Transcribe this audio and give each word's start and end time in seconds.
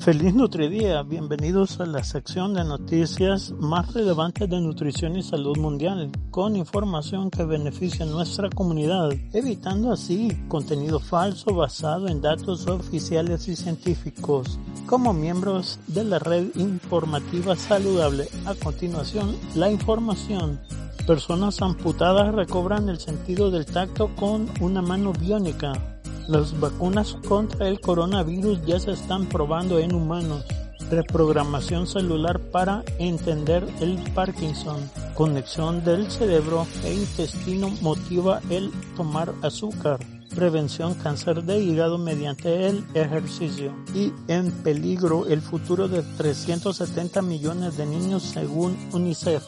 Feliz 0.00 0.32
Nutridía, 0.34 1.02
bienvenidos 1.02 1.78
a 1.78 1.84
la 1.84 2.02
sección 2.02 2.54
de 2.54 2.64
noticias 2.64 3.50
más 3.60 3.92
relevantes 3.92 4.48
de 4.48 4.58
nutrición 4.58 5.14
y 5.16 5.22
salud 5.22 5.58
mundial, 5.58 6.10
con 6.30 6.56
información 6.56 7.30
que 7.30 7.44
beneficia 7.44 8.06
a 8.06 8.08
nuestra 8.08 8.48
comunidad, 8.48 9.10
evitando 9.34 9.92
así 9.92 10.30
contenido 10.48 11.00
falso 11.00 11.54
basado 11.54 12.08
en 12.08 12.22
datos 12.22 12.66
oficiales 12.66 13.46
y 13.48 13.56
científicos. 13.56 14.58
Como 14.86 15.12
miembros 15.12 15.78
de 15.86 16.04
la 16.04 16.18
red 16.18 16.46
informativa 16.54 17.54
saludable, 17.54 18.26
a 18.46 18.54
continuación, 18.54 19.36
la 19.54 19.70
información. 19.70 20.60
Personas 21.06 21.60
amputadas 21.60 22.34
recobran 22.34 22.88
el 22.88 22.98
sentido 22.98 23.50
del 23.50 23.66
tacto 23.66 24.08
con 24.16 24.48
una 24.62 24.80
mano 24.80 25.12
biónica. 25.12 26.00
Las 26.28 26.58
vacunas 26.58 27.16
contra 27.26 27.68
el 27.68 27.80
coronavirus 27.80 28.64
ya 28.64 28.78
se 28.78 28.92
están 28.92 29.26
probando 29.26 29.78
en 29.78 29.94
humanos. 29.94 30.44
Reprogramación 30.90 31.86
celular 31.86 32.38
para 32.38 32.82
entender 32.98 33.66
el 33.80 33.98
Parkinson. 34.12 34.90
Conexión 35.14 35.84
del 35.84 36.10
cerebro 36.10 36.66
e 36.84 36.94
intestino 36.94 37.70
motiva 37.80 38.40
el 38.50 38.70
tomar 38.96 39.32
azúcar. 39.42 40.00
Prevención 40.34 40.94
cáncer 40.94 41.42
de 41.42 41.60
hígado 41.60 41.98
mediante 41.98 42.68
el 42.68 42.84
ejercicio. 42.94 43.72
Y 43.94 44.12
en 44.28 44.50
peligro 44.50 45.26
el 45.26 45.40
futuro 45.40 45.88
de 45.88 46.02
370 46.16 47.22
millones 47.22 47.76
de 47.76 47.86
niños 47.86 48.22
según 48.22 48.76
UNICEF. 48.92 49.44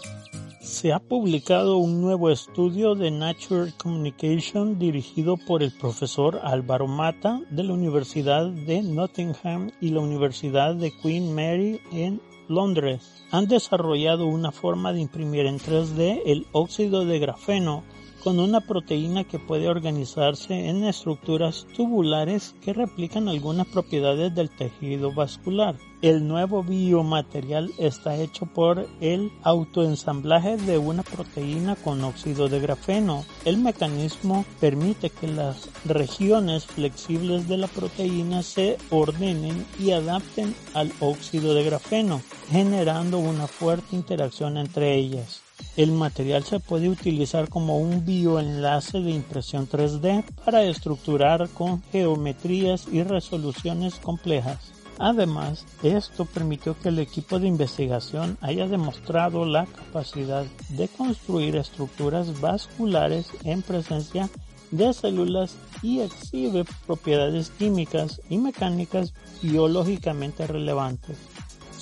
Se 0.63 0.93
ha 0.93 1.01
publicado 1.01 1.79
un 1.79 2.01
nuevo 2.01 2.31
estudio 2.31 2.95
de 2.95 3.11
Nature 3.11 3.73
Communication 3.83 4.79
dirigido 4.79 5.37
por 5.37 5.61
el 5.61 5.73
profesor 5.73 6.39
Álvaro 6.45 6.87
Mata 6.87 7.41
de 7.51 7.65
la 7.65 7.73
Universidad 7.73 8.47
de 8.47 8.81
Nottingham 8.81 9.73
y 9.81 9.91
la 9.91 9.99
Universidad 9.99 10.77
de 10.77 10.93
Queen 10.93 11.35
Mary 11.35 11.81
en 11.91 12.21
Londres. 12.47 13.25
Han 13.33 13.49
desarrollado 13.49 14.27
una 14.27 14.53
forma 14.53 14.93
de 14.93 15.01
imprimir 15.01 15.47
en 15.47 15.59
3D 15.59 16.23
el 16.27 16.47
óxido 16.53 17.05
de 17.05 17.19
grafeno 17.19 17.83
con 18.23 18.39
una 18.39 18.61
proteína 18.61 19.25
que 19.25 19.39
puede 19.39 19.69
organizarse 19.69 20.69
en 20.69 20.85
estructuras 20.85 21.67
tubulares 21.77 22.55
que 22.63 22.73
replican 22.73 23.29
algunas 23.29 23.67
propiedades 23.67 24.35
del 24.35 24.49
tejido 24.49 25.13
vascular. 25.13 25.77
El 26.03 26.27
nuevo 26.27 26.63
biomaterial 26.63 27.71
está 27.79 28.17
hecho 28.17 28.47
por 28.47 28.89
el 29.01 29.31
autoensamblaje 29.43 30.57
de 30.57 30.79
una 30.79 31.03
proteína 31.03 31.77
con 31.77 32.03
óxido 32.03 32.49
de 32.49 32.61
grafeno. 32.61 33.25
El 33.45 33.59
mecanismo 33.59 34.45
permite 34.61 35.11
que 35.11 35.29
las 35.29 35.69
regiones 35.85 36.67
flexibles 36.67 37.49
de 37.49 37.57
la 37.57 37.69
proteína 37.69 38.43
se 38.43 38.79
ordenen 38.91 39.65
y 39.79 39.93
adapten 39.93 40.55
al 40.75 40.93
óxido 41.01 41.55
de 41.55 41.65
grafeno, 41.65 42.21
generando 42.51 43.19
una 43.19 43.47
fuerte 43.47 43.95
interacción 43.95 44.57
entre 44.57 44.97
ellas. 44.97 45.43
El 45.75 45.93
material 45.93 46.45
se 46.45 46.61
puede 46.61 46.91
utilizar 46.91 47.49
como 47.49 47.79
un 47.79 48.05
bioenlace 48.05 49.01
de 49.01 49.11
impresión 49.11 49.67
3D 49.67 50.23
para 50.45 50.65
estructurar 50.65 51.49
con 51.49 51.83
geometrías 51.91 52.87
y 52.93 53.03
resoluciones 53.03 53.95
complejas. 53.95 54.73
Además, 54.99 55.65
esto 55.83 56.27
permitió 56.27 56.79
que 56.79 56.91
el 56.91 56.99
equipo 56.99 57.39
de 57.39 57.49
investigación 57.49 58.37
haya 58.43 58.69
demostrado 58.69 59.47
la 59.47 59.65
capacidad 59.65 60.45
de 60.69 60.89
construir 60.89 61.57
estructuras 61.57 62.39
vasculares 62.39 63.29
en 63.43 63.63
presencia 63.63 64.29
de 64.73 64.93
células 64.93 65.57
y 65.83 66.01
exhibe 66.01 66.65
propiedades 66.87 67.49
químicas 67.49 68.21
y 68.29 68.37
mecánicas 68.37 69.15
biológicamente 69.41 70.47
relevantes. 70.47 71.17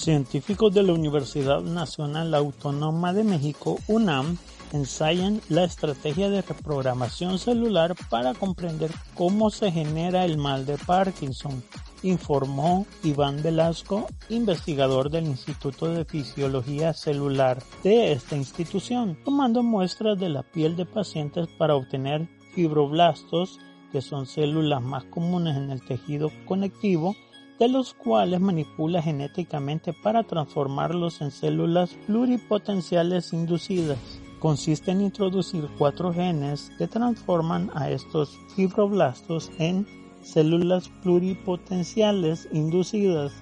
Científicos 0.01 0.73
de 0.73 0.83
la 0.83 0.95
Universidad 0.95 1.61
Nacional 1.61 2.33
Autónoma 2.33 3.13
de 3.13 3.23
México, 3.23 3.79
UNAM, 3.87 4.39
ensayan 4.73 5.43
la 5.51 5.65
estrategia 5.65 6.31
de 6.31 6.41
reprogramación 6.41 7.39
celular 7.39 7.95
para 8.09 8.33
comprender 8.33 8.91
cómo 9.13 9.51
se 9.51 9.71
genera 9.71 10.25
el 10.25 10.39
mal 10.39 10.65
de 10.65 10.79
Parkinson, 10.79 11.63
informó 12.03 12.87
Iván 13.05 13.43
Velasco, 13.43 14.07
investigador 14.31 15.11
del 15.11 15.27
Instituto 15.27 15.93
de 15.93 16.07
Fisiología 16.07 16.95
Celular 16.95 17.63
de 17.85 18.13
esta 18.13 18.37
institución, 18.37 19.19
tomando 19.23 19.63
muestras 19.63 20.19
de 20.19 20.31
la 20.31 20.45
piel 20.45 20.77
de 20.77 20.87
pacientes 20.87 21.47
para 21.59 21.77
obtener 21.77 22.27
fibroblastos, 22.55 23.59
que 23.93 24.01
son 24.01 24.25
células 24.25 24.81
más 24.81 25.05
comunes 25.05 25.59
en 25.59 25.71
el 25.71 25.85
tejido 25.85 26.31
conectivo, 26.47 27.15
de 27.61 27.69
los 27.69 27.93
cuales 27.93 28.41
manipula 28.41 29.03
genéticamente 29.03 29.93
para 29.93 30.23
transformarlos 30.23 31.21
en 31.21 31.31
células 31.31 31.95
pluripotenciales 32.07 33.35
inducidas. 33.35 33.99
Consiste 34.39 34.93
en 34.93 35.03
introducir 35.03 35.69
cuatro 35.77 36.11
genes 36.13 36.73
que 36.79 36.89
transforman 36.89 37.71
a 37.75 37.91
estos 37.91 38.39
fibroblastos 38.57 39.53
en 39.59 39.87
células 40.23 40.89
pluripotenciales 41.03 42.49
inducidas 42.51 43.33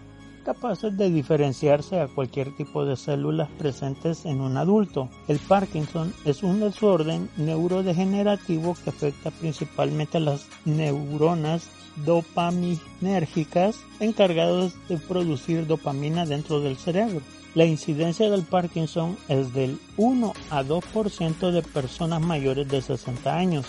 capaces 0.48 0.96
de 0.96 1.10
diferenciarse 1.10 2.00
a 2.00 2.08
cualquier 2.08 2.56
tipo 2.56 2.86
de 2.86 2.96
células 2.96 3.50
presentes 3.58 4.24
en 4.24 4.40
un 4.40 4.56
adulto. 4.56 5.10
El 5.28 5.38
Parkinson 5.40 6.14
es 6.24 6.42
un 6.42 6.60
desorden 6.60 7.28
neurodegenerativo 7.36 8.74
que 8.82 8.88
afecta 8.88 9.30
principalmente 9.30 10.16
a 10.16 10.20
las 10.20 10.46
neuronas 10.64 11.68
dopaminérgicas 12.04 13.76
encargadas 14.00 14.74
de 14.88 14.98
producir 14.98 15.66
dopamina 15.66 16.26
dentro 16.26 16.60
del 16.60 16.76
cerebro. 16.76 17.20
La 17.54 17.64
incidencia 17.64 18.30
del 18.30 18.42
Parkinson 18.42 19.16
es 19.28 19.52
del 19.52 19.78
1 19.96 20.32
a 20.50 20.62
2% 20.62 21.50
de 21.50 21.62
personas 21.62 22.20
mayores 22.20 22.68
de 22.68 22.82
60 22.82 23.36
años. 23.36 23.66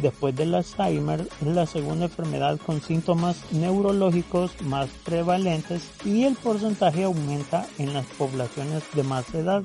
Después 0.00 0.34
del 0.34 0.54
Alzheimer 0.54 1.28
es 1.40 1.46
la 1.46 1.66
segunda 1.66 2.06
enfermedad 2.06 2.58
con 2.64 2.80
síntomas 2.80 3.36
neurológicos 3.52 4.60
más 4.62 4.88
prevalentes 5.04 5.82
y 6.04 6.24
el 6.24 6.36
porcentaje 6.36 7.04
aumenta 7.04 7.66
en 7.78 7.92
las 7.92 8.06
poblaciones 8.06 8.84
de 8.94 9.02
más 9.02 9.34
edad. 9.34 9.64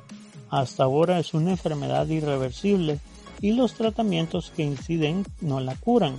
Hasta 0.49 0.83
ahora 0.83 1.19
es 1.19 1.33
una 1.33 1.51
enfermedad 1.51 2.07
irreversible 2.07 2.99
y 3.41 3.51
los 3.51 3.73
tratamientos 3.73 4.51
que 4.55 4.63
inciden 4.63 5.25
no 5.41 5.59
la 5.59 5.75
curan. 5.75 6.15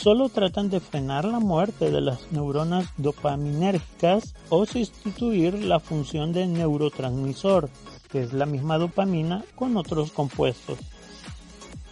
Solo 0.00 0.28
tratan 0.28 0.70
de 0.70 0.78
frenar 0.78 1.24
la 1.24 1.40
muerte 1.40 1.90
de 1.90 2.00
las 2.00 2.30
neuronas 2.30 2.86
dopaminérgicas 2.98 4.32
o 4.48 4.64
sustituir 4.64 5.54
la 5.54 5.80
función 5.80 6.32
del 6.32 6.52
neurotransmisor, 6.52 7.68
que 8.08 8.22
es 8.22 8.32
la 8.32 8.46
misma 8.46 8.78
dopamina, 8.78 9.44
con 9.56 9.76
otros 9.76 10.12
compuestos. 10.12 10.78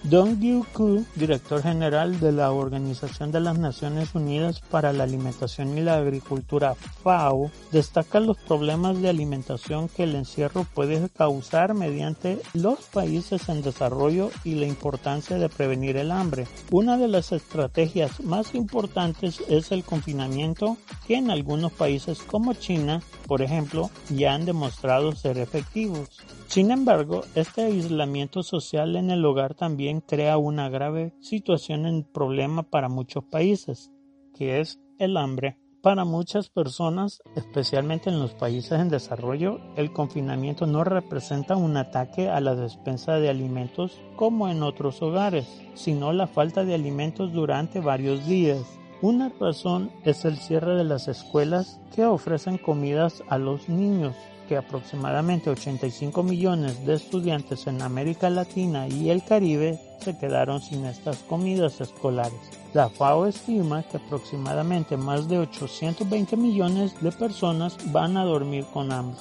Dong 0.09 0.39
Yu 0.39 0.65
Ku, 0.73 1.05
director 1.17 1.61
general 1.61 2.21
de 2.21 2.31
la 2.31 2.53
Organización 2.53 3.33
de 3.33 3.41
las 3.41 3.59
Naciones 3.59 4.15
Unidas 4.15 4.61
para 4.61 4.93
la 4.93 5.03
Alimentación 5.03 5.77
y 5.77 5.81
la 5.81 5.97
Agricultura 5.97 6.77
FAO, 6.77 7.51
destaca 7.73 8.21
los 8.21 8.37
problemas 8.37 9.03
de 9.03 9.09
alimentación 9.09 9.89
que 9.89 10.05
el 10.05 10.15
encierro 10.15 10.63
puede 10.63 11.09
causar 11.09 11.75
mediante 11.75 12.41
los 12.55 12.83
países 12.83 13.49
en 13.49 13.63
desarrollo 13.63 14.31
y 14.45 14.55
la 14.55 14.67
importancia 14.67 15.39
de 15.39 15.49
prevenir 15.49 15.97
el 15.97 16.13
hambre. 16.13 16.47
Una 16.71 16.97
de 16.99 17.09
las 17.09 17.33
estrategias 17.33 18.21
más 18.21 18.55
importantes 18.55 19.43
es 19.49 19.73
el 19.73 19.83
confinamiento 19.83 20.77
que 21.09 21.17
en 21.17 21.33
algunos 21.33 21.73
países 21.73 22.21
como 22.21 22.55
China, 22.55 23.03
por 23.27 23.43
ejemplo, 23.43 23.91
ya 24.09 24.35
han 24.35 24.45
demostrado 24.45 25.11
ser 25.17 25.39
efectivos. 25.39 26.11
Sin 26.49 26.71
embargo, 26.71 27.23
este 27.35 27.65
aislamiento 27.65 28.43
social 28.43 28.97
en 28.97 29.11
el 29.11 29.25
hogar 29.25 29.55
también 29.55 30.01
crea 30.01 30.39
una 30.39 30.69
grave 30.69 31.13
situación 31.21 31.87
en 31.87 32.05
problema 32.05 32.63
para 32.63 32.89
muchos 32.89 33.25
países, 33.25 33.91
que 34.33 34.61
es 34.61 34.81
el 34.99 35.17
hambre. 35.17 35.59
Para 35.83 36.05
muchas 36.05 36.49
personas, 36.49 37.21
especialmente 37.35 38.11
en 38.11 38.21
los 38.21 38.33
países 38.35 38.81
en 38.81 38.89
desarrollo, 38.89 39.61
el 39.77 39.93
confinamiento 39.93 40.67
no 40.67 40.83
representa 40.83 41.57
un 41.57 41.77
ataque 41.77 42.29
a 42.29 42.41
la 42.41 42.55
despensa 42.55 43.17
de 43.17 43.29
alimentos 43.29 44.01
como 44.17 44.49
en 44.49 44.63
otros 44.63 45.03
hogares, 45.03 45.47
sino 45.75 46.13
la 46.13 46.27
falta 46.27 46.65
de 46.65 46.75
alimentos 46.75 47.33
durante 47.33 47.81
varios 47.81 48.27
días. 48.27 48.63
Una 49.03 49.31
razón 49.41 49.91
es 50.05 50.25
el 50.25 50.39
cierre 50.39 50.75
de 50.75 50.85
las 50.85 51.07
escuelas 51.07 51.81
que 51.95 52.07
ofrecen 52.07 52.57
comidas 52.57 53.23
a 53.29 53.37
los 53.37 53.69
niños 53.69 54.15
que 54.47 54.57
aproximadamente 54.57 55.51
85 55.51 56.23
millones 56.23 56.85
de 56.87 56.95
estudiantes 56.95 57.67
en 57.67 57.83
América 57.83 58.31
Latina 58.31 58.89
y 58.89 59.11
el 59.11 59.25
Caribe 59.25 59.79
se 60.01 60.17
quedaron 60.17 60.61
sin 60.61 60.85
estas 60.85 61.19
comidas 61.19 61.81
escolares. 61.81 62.39
La 62.73 62.89
FAO 62.89 63.27
estima 63.27 63.83
que 63.83 63.97
aproximadamente 63.97 64.97
más 64.97 65.29
de 65.29 65.39
820 65.39 66.37
millones 66.37 66.95
de 67.01 67.13
personas 67.13 67.77
van 67.93 68.17
a 68.17 68.25
dormir 68.25 68.65
con 68.73 68.93
hambre. 68.93 69.19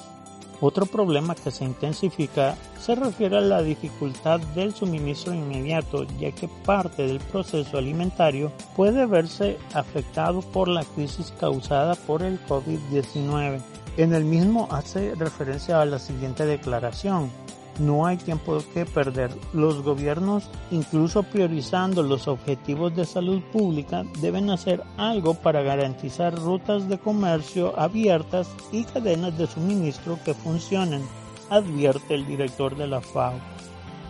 Otro 0.60 0.86
problema 0.86 1.34
que 1.34 1.50
se 1.50 1.64
intensifica 1.64 2.56
se 2.80 2.94
refiere 2.94 3.36
a 3.36 3.42
la 3.42 3.62
dificultad 3.62 4.40
del 4.54 4.74
suministro 4.74 5.34
inmediato, 5.34 6.04
ya 6.18 6.30
que 6.32 6.48
parte 6.48 7.06
del 7.06 7.20
proceso 7.20 7.76
alimentario 7.76 8.50
puede 8.74 9.04
verse 9.04 9.58
afectado 9.74 10.40
por 10.40 10.68
la 10.68 10.84
crisis 10.84 11.32
causada 11.38 11.94
por 11.94 12.22
el 12.22 12.40
COVID-19. 12.46 13.60
En 13.96 14.12
el 14.12 14.24
mismo 14.24 14.68
hace 14.70 15.14
referencia 15.14 15.80
a 15.80 15.86
la 15.86 15.98
siguiente 15.98 16.44
declaración. 16.44 17.30
No 17.78 18.06
hay 18.06 18.18
tiempo 18.18 18.58
que 18.74 18.84
perder. 18.84 19.30
Los 19.54 19.82
gobiernos, 19.82 20.50
incluso 20.70 21.22
priorizando 21.22 22.02
los 22.02 22.28
objetivos 22.28 22.94
de 22.94 23.06
salud 23.06 23.40
pública, 23.52 24.04
deben 24.20 24.50
hacer 24.50 24.82
algo 24.98 25.32
para 25.34 25.62
garantizar 25.62 26.34
rutas 26.34 26.88
de 26.88 26.98
comercio 26.98 27.78
abiertas 27.78 28.48
y 28.70 28.84
cadenas 28.84 29.36
de 29.38 29.46
suministro 29.46 30.18
que 30.24 30.34
funcionen, 30.34 31.02
advierte 31.48 32.14
el 32.14 32.26
director 32.26 32.76
de 32.76 32.86
la 32.86 33.00
FAO. 33.00 33.34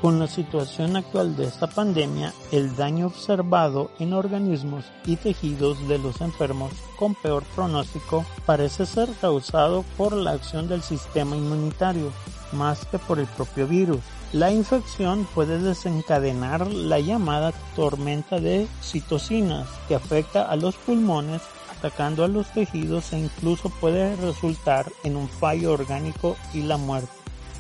Con 0.02 0.18
la 0.18 0.26
situación 0.26 0.94
actual 0.94 1.36
de 1.36 1.46
esta 1.46 1.66
pandemia, 1.66 2.32
el 2.52 2.76
daño 2.76 3.06
observado 3.06 3.90
en 3.98 4.12
organismos 4.12 4.84
y 5.06 5.16
tejidos 5.16 5.88
de 5.88 5.98
los 5.98 6.20
enfermos 6.20 6.70
con 6.98 7.14
peor 7.14 7.44
pronóstico 7.54 8.24
parece 8.44 8.84
ser 8.84 9.08
causado 9.20 9.84
por 9.96 10.12
la 10.12 10.32
acción 10.32 10.68
del 10.68 10.82
sistema 10.82 11.34
inmunitario, 11.34 12.12
más 12.52 12.84
que 12.86 12.98
por 12.98 13.18
el 13.18 13.26
propio 13.26 13.66
virus. 13.66 14.00
La 14.32 14.52
infección 14.52 15.26
puede 15.34 15.58
desencadenar 15.58 16.70
la 16.70 17.00
llamada 17.00 17.52
tormenta 17.74 18.38
de 18.38 18.68
citocinas 18.82 19.66
que 19.88 19.94
afecta 19.94 20.42
a 20.42 20.56
los 20.56 20.76
pulmones 20.76 21.40
atacando 21.78 22.22
a 22.22 22.28
los 22.28 22.46
tejidos 22.52 23.12
e 23.12 23.18
incluso 23.18 23.70
puede 23.70 24.14
resultar 24.16 24.92
en 25.04 25.16
un 25.16 25.28
fallo 25.28 25.72
orgánico 25.72 26.36
y 26.52 26.62
la 26.62 26.76
muerte. 26.76 27.08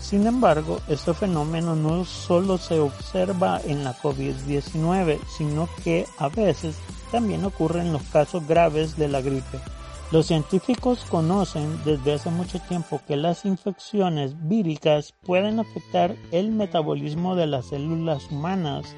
Sin 0.00 0.26
embargo, 0.26 0.80
este 0.88 1.14
fenómeno 1.14 1.74
no 1.74 2.04
solo 2.04 2.58
se 2.58 2.78
observa 2.78 3.60
en 3.64 3.82
la 3.84 3.96
COVID-19, 3.96 5.18
sino 5.36 5.68
que 5.82 6.06
a 6.18 6.28
veces 6.28 6.76
también 7.10 7.44
ocurre 7.44 7.80
en 7.80 7.92
los 7.92 8.02
casos 8.04 8.46
graves 8.46 8.96
de 8.96 9.08
la 9.08 9.20
gripe. 9.20 9.60
Los 10.12 10.26
científicos 10.26 11.04
conocen 11.08 11.80
desde 11.84 12.12
hace 12.12 12.30
mucho 12.30 12.60
tiempo 12.60 13.00
que 13.08 13.16
las 13.16 13.44
infecciones 13.44 14.36
víricas 14.46 15.12
pueden 15.24 15.58
afectar 15.58 16.14
el 16.30 16.52
metabolismo 16.52 17.34
de 17.34 17.48
las 17.48 17.66
células 17.66 18.30
humanas. 18.30 18.94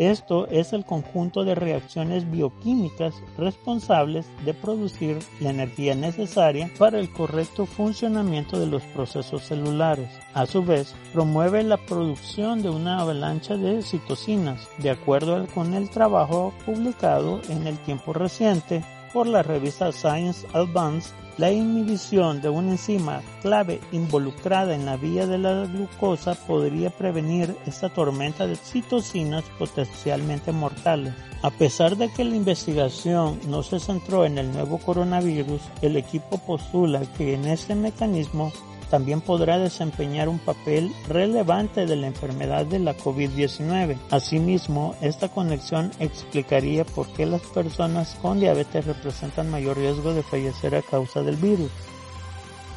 Esto 0.00 0.46
es 0.46 0.72
el 0.72 0.86
conjunto 0.86 1.44
de 1.44 1.54
reacciones 1.54 2.30
bioquímicas 2.30 3.12
responsables 3.36 4.24
de 4.46 4.54
producir 4.54 5.18
la 5.40 5.50
energía 5.50 5.94
necesaria 5.94 6.70
para 6.78 6.98
el 6.98 7.12
correcto 7.12 7.66
funcionamiento 7.66 8.58
de 8.58 8.66
los 8.66 8.82
procesos 8.94 9.42
celulares. 9.42 10.08
A 10.32 10.46
su 10.46 10.64
vez, 10.64 10.94
promueve 11.12 11.62
la 11.64 11.76
producción 11.76 12.62
de 12.62 12.70
una 12.70 13.00
avalancha 13.00 13.58
de 13.58 13.82
citocinas, 13.82 14.66
de 14.78 14.88
acuerdo 14.88 15.46
con 15.54 15.74
el 15.74 15.90
trabajo 15.90 16.54
publicado 16.64 17.42
en 17.50 17.66
el 17.66 17.76
tiempo 17.80 18.14
reciente 18.14 18.82
por 19.12 19.26
la 19.26 19.42
revista 19.42 19.92
Science 19.92 20.46
Advance, 20.52 21.12
la 21.36 21.50
inhibición 21.50 22.42
de 22.42 22.48
una 22.48 22.72
enzima 22.72 23.22
clave 23.40 23.80
involucrada 23.92 24.74
en 24.74 24.84
la 24.84 24.96
vía 24.96 25.26
de 25.26 25.38
la 25.38 25.64
glucosa 25.64 26.34
podría 26.34 26.90
prevenir 26.90 27.56
esta 27.66 27.88
tormenta 27.88 28.46
de 28.46 28.56
citocinas 28.56 29.44
potencialmente 29.58 30.52
mortales. 30.52 31.14
A 31.42 31.50
pesar 31.50 31.96
de 31.96 32.12
que 32.12 32.24
la 32.24 32.36
investigación 32.36 33.40
no 33.48 33.62
se 33.62 33.80
centró 33.80 34.26
en 34.26 34.36
el 34.36 34.52
nuevo 34.52 34.78
coronavirus, 34.78 35.62
el 35.80 35.96
equipo 35.96 36.38
postula 36.38 37.00
que 37.16 37.34
en 37.34 37.46
este 37.46 37.74
mecanismo 37.74 38.52
también 38.90 39.20
podrá 39.20 39.58
desempeñar 39.58 40.28
un 40.28 40.38
papel 40.38 40.92
relevante 41.08 41.86
de 41.86 41.96
la 41.96 42.08
enfermedad 42.08 42.66
de 42.66 42.80
la 42.80 42.96
COVID-19. 42.96 43.96
Asimismo, 44.10 44.96
esta 45.00 45.28
conexión 45.28 45.92
explicaría 46.00 46.84
por 46.84 47.06
qué 47.12 47.24
las 47.24 47.42
personas 47.42 48.16
con 48.20 48.40
diabetes 48.40 48.86
representan 48.86 49.50
mayor 49.50 49.78
riesgo 49.78 50.12
de 50.12 50.22
fallecer 50.22 50.74
a 50.74 50.82
causa 50.82 51.22
del 51.22 51.36
virus. 51.36 51.70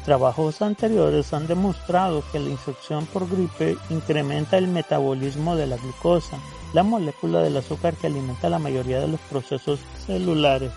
Trabajos 0.04 0.60
anteriores 0.60 1.32
han 1.32 1.46
demostrado 1.46 2.22
que 2.30 2.38
la 2.38 2.50
infección 2.50 3.06
por 3.06 3.28
gripe 3.28 3.76
incrementa 3.88 4.58
el 4.58 4.68
metabolismo 4.68 5.56
de 5.56 5.66
la 5.66 5.76
glucosa, 5.78 6.38
la 6.74 6.82
molécula 6.82 7.40
del 7.40 7.56
azúcar 7.56 7.94
que 7.94 8.08
alimenta 8.08 8.50
la 8.50 8.58
mayoría 8.58 9.00
de 9.00 9.08
los 9.08 9.20
procesos 9.20 9.80
celulares. 10.06 10.72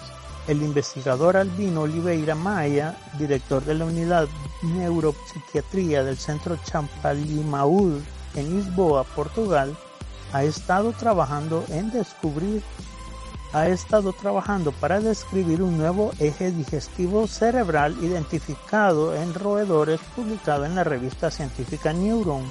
El 0.48 0.64
investigador 0.64 1.36
Albino 1.36 1.82
Oliveira 1.82 2.34
Maya, 2.34 2.98
director 3.20 3.64
de 3.66 3.74
la 3.74 3.86
unidad 3.86 4.28
neuropsiquiatría 4.64 6.04
del 6.04 6.18
Centro 6.18 6.58
Champalimaud 6.64 8.00
en 8.36 8.56
Lisboa, 8.56 9.04
Portugal, 9.04 9.78
ha 10.32 10.44
estado 10.44 10.94
trabajando 10.94 11.66
en 11.70 11.92
descubrir 11.92 12.64
ha 13.54 13.68
estado 13.68 14.14
trabajando 14.14 14.72
para 14.74 15.00
describir 15.00 15.62
un 15.62 15.78
nuevo 15.78 16.12
eje 16.20 16.52
digestivo 16.52 17.28
cerebral 17.28 17.96
identificado 18.02 19.16
en 19.16 19.34
roedores 19.34 20.02
publicado 20.16 20.66
en 20.66 20.76
la 20.76 20.84
revista 20.84 21.32
científica 21.32 21.94
Neuron. 21.94 22.44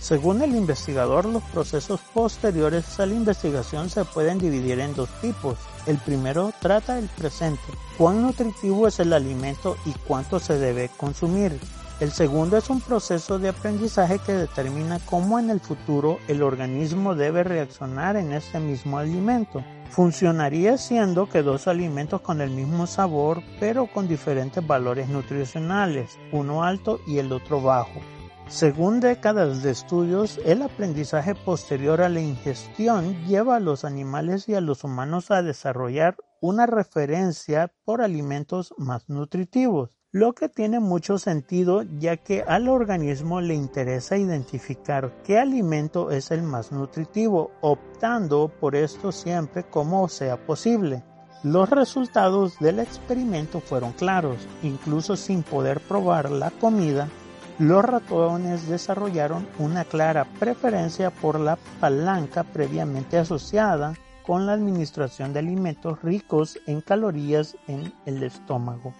Según 0.00 0.42
el 0.42 0.54
investigador, 0.54 1.24
los 1.26 1.42
procesos 1.44 2.00
posteriores 2.14 2.98
a 3.00 3.06
la 3.06 3.14
investigación 3.14 3.90
se 3.90 4.04
pueden 4.04 4.38
dividir 4.38 4.80
en 4.80 4.94
dos 4.94 5.08
tipos. 5.20 5.58
El 5.88 5.96
primero 5.96 6.52
trata 6.60 6.98
el 6.98 7.06
presente, 7.06 7.62
cuán 7.96 8.20
nutritivo 8.20 8.86
es 8.86 9.00
el 9.00 9.14
alimento 9.14 9.78
y 9.86 9.92
cuánto 10.06 10.38
se 10.38 10.58
debe 10.58 10.90
consumir. 10.98 11.58
El 11.98 12.12
segundo 12.12 12.58
es 12.58 12.68
un 12.68 12.82
proceso 12.82 13.38
de 13.38 13.48
aprendizaje 13.48 14.18
que 14.18 14.34
determina 14.34 14.98
cómo 15.06 15.38
en 15.38 15.48
el 15.48 15.60
futuro 15.60 16.18
el 16.28 16.42
organismo 16.42 17.14
debe 17.14 17.42
reaccionar 17.42 18.16
en 18.16 18.34
ese 18.34 18.60
mismo 18.60 18.98
alimento. 18.98 19.64
Funcionaría 19.88 20.76
siendo 20.76 21.26
que 21.26 21.42
dos 21.42 21.66
alimentos 21.66 22.20
con 22.20 22.42
el 22.42 22.50
mismo 22.50 22.86
sabor 22.86 23.42
pero 23.58 23.86
con 23.86 24.08
diferentes 24.08 24.64
valores 24.66 25.08
nutricionales, 25.08 26.18
uno 26.32 26.64
alto 26.64 27.00
y 27.06 27.16
el 27.16 27.32
otro 27.32 27.62
bajo. 27.62 27.98
Según 28.48 29.00
décadas 29.00 29.62
de 29.62 29.70
estudios, 29.70 30.40
el 30.42 30.62
aprendizaje 30.62 31.34
posterior 31.34 32.00
a 32.00 32.08
la 32.08 32.20
ingestión 32.20 33.14
lleva 33.26 33.56
a 33.56 33.60
los 33.60 33.84
animales 33.84 34.48
y 34.48 34.54
a 34.54 34.62
los 34.62 34.84
humanos 34.84 35.30
a 35.30 35.42
desarrollar 35.42 36.16
una 36.40 36.64
referencia 36.64 37.70
por 37.84 38.00
alimentos 38.00 38.72
más 38.78 39.10
nutritivos, 39.10 39.98
lo 40.12 40.32
que 40.32 40.48
tiene 40.48 40.80
mucho 40.80 41.18
sentido 41.18 41.82
ya 41.98 42.16
que 42.16 42.42
al 42.42 42.68
organismo 42.68 43.42
le 43.42 43.52
interesa 43.52 44.16
identificar 44.16 45.12
qué 45.24 45.38
alimento 45.38 46.10
es 46.10 46.30
el 46.30 46.42
más 46.42 46.72
nutritivo, 46.72 47.50
optando 47.60 48.48
por 48.48 48.76
esto 48.76 49.12
siempre 49.12 49.64
como 49.64 50.08
sea 50.08 50.38
posible. 50.46 51.04
Los 51.42 51.68
resultados 51.68 52.58
del 52.60 52.78
experimento 52.78 53.60
fueron 53.60 53.92
claros, 53.92 54.38
incluso 54.62 55.16
sin 55.16 55.42
poder 55.42 55.80
probar 55.80 56.30
la 56.30 56.50
comida, 56.50 57.10
los 57.58 57.84
ratones 57.84 58.68
desarrollaron 58.68 59.48
una 59.58 59.84
clara 59.84 60.24
preferencia 60.38 61.10
por 61.10 61.40
la 61.40 61.58
palanca 61.80 62.44
previamente 62.44 63.18
asociada 63.18 63.94
con 64.24 64.46
la 64.46 64.52
administración 64.52 65.32
de 65.32 65.40
alimentos 65.40 66.00
ricos 66.02 66.58
en 66.66 66.80
calorías 66.82 67.56
en 67.66 67.92
el 68.06 68.22
estómago. 68.22 68.94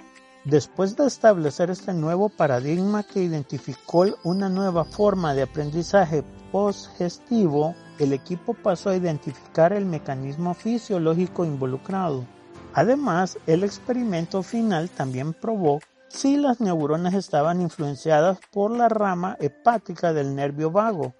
Después 0.44 0.96
de 0.96 1.06
establecer 1.06 1.70
este 1.70 1.92
nuevo 1.92 2.30
paradigma 2.30 3.02
que 3.02 3.22
identificó 3.22 4.06
una 4.24 4.48
nueva 4.48 4.84
forma 4.84 5.34
de 5.34 5.42
aprendizaje 5.42 6.24
postgestivo, 6.50 7.74
el 7.98 8.12
equipo 8.12 8.54
pasó 8.54 8.90
a 8.90 8.96
identificar 8.96 9.72
el 9.72 9.84
mecanismo 9.84 10.54
fisiológico 10.54 11.44
involucrado. 11.44 12.24
Además, 12.72 13.38
el 13.46 13.62
experimento 13.62 14.42
final 14.42 14.88
también 14.88 15.32
probó 15.32 15.80
si 16.08 16.36
las 16.36 16.60
neuronas 16.60 17.14
estaban 17.14 17.60
influenciadas 17.60 18.38
por 18.50 18.70
la 18.70 18.88
rama 18.88 19.36
hepática 19.40 20.12
del 20.12 20.34
nervio 20.34 20.70
vago. 20.70 21.14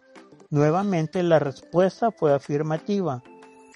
Nuevamente 0.51 1.23
la 1.23 1.39
respuesta 1.39 2.11
fue 2.11 2.35
afirmativa. 2.35 3.23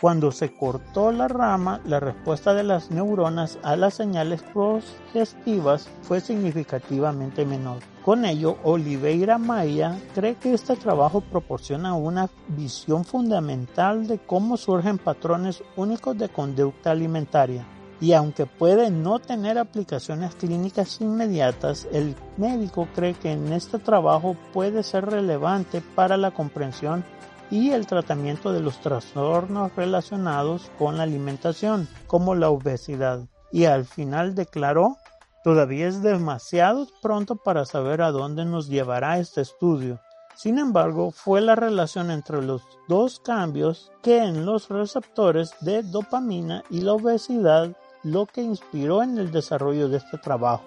Cuando 0.00 0.32
se 0.32 0.52
cortó 0.52 1.12
la 1.12 1.28
rama, 1.28 1.80
la 1.84 2.00
respuesta 2.00 2.54
de 2.54 2.64
las 2.64 2.90
neuronas 2.90 3.58
a 3.62 3.76
las 3.76 3.94
señales 3.94 4.42
progestivas 4.42 5.88
fue 6.02 6.20
significativamente 6.20 7.44
menor. 7.44 7.78
Con 8.04 8.24
ello, 8.24 8.56
Oliveira 8.64 9.38
Maya 9.38 9.96
cree 10.12 10.34
que 10.34 10.54
este 10.54 10.74
trabajo 10.74 11.20
proporciona 11.20 11.94
una 11.94 12.28
visión 12.48 13.04
fundamental 13.04 14.08
de 14.08 14.18
cómo 14.18 14.56
surgen 14.56 14.98
patrones 14.98 15.62
únicos 15.76 16.18
de 16.18 16.28
conducta 16.28 16.90
alimentaria. 16.90 17.64
Y 18.02 18.14
aunque 18.14 18.46
puede 18.46 18.90
no 18.90 19.20
tener 19.20 19.58
aplicaciones 19.58 20.34
clínicas 20.34 21.00
inmediatas, 21.00 21.86
el 21.92 22.16
médico 22.36 22.88
cree 22.96 23.14
que 23.14 23.30
en 23.30 23.52
este 23.52 23.78
trabajo 23.78 24.36
puede 24.52 24.82
ser 24.82 25.06
relevante 25.06 25.80
para 25.94 26.16
la 26.16 26.32
comprensión 26.32 27.04
y 27.48 27.70
el 27.70 27.86
tratamiento 27.86 28.52
de 28.52 28.58
los 28.58 28.80
trastornos 28.80 29.76
relacionados 29.76 30.68
con 30.80 30.96
la 30.96 31.04
alimentación, 31.04 31.86
como 32.08 32.34
la 32.34 32.50
obesidad. 32.50 33.20
Y 33.52 33.66
al 33.66 33.84
final 33.84 34.34
declaró, 34.34 34.96
todavía 35.44 35.86
es 35.86 36.02
demasiado 36.02 36.88
pronto 37.02 37.36
para 37.36 37.64
saber 37.66 38.02
a 38.02 38.10
dónde 38.10 38.44
nos 38.44 38.66
llevará 38.66 39.18
este 39.18 39.42
estudio. 39.42 40.00
Sin 40.34 40.58
embargo, 40.58 41.12
fue 41.12 41.40
la 41.40 41.54
relación 41.54 42.10
entre 42.10 42.42
los 42.42 42.62
dos 42.88 43.20
cambios 43.20 43.92
que 44.02 44.24
en 44.24 44.44
los 44.44 44.70
receptores 44.70 45.54
de 45.60 45.84
dopamina 45.84 46.64
y 46.68 46.80
la 46.80 46.94
obesidad 46.94 47.76
lo 48.02 48.26
que 48.26 48.42
inspiró 48.42 49.02
en 49.02 49.18
el 49.18 49.30
desarrollo 49.30 49.88
de 49.88 49.98
este 49.98 50.18
trabajo, 50.18 50.64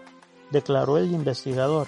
declaró 0.51 0.97
el 0.97 1.11
investigador. 1.11 1.87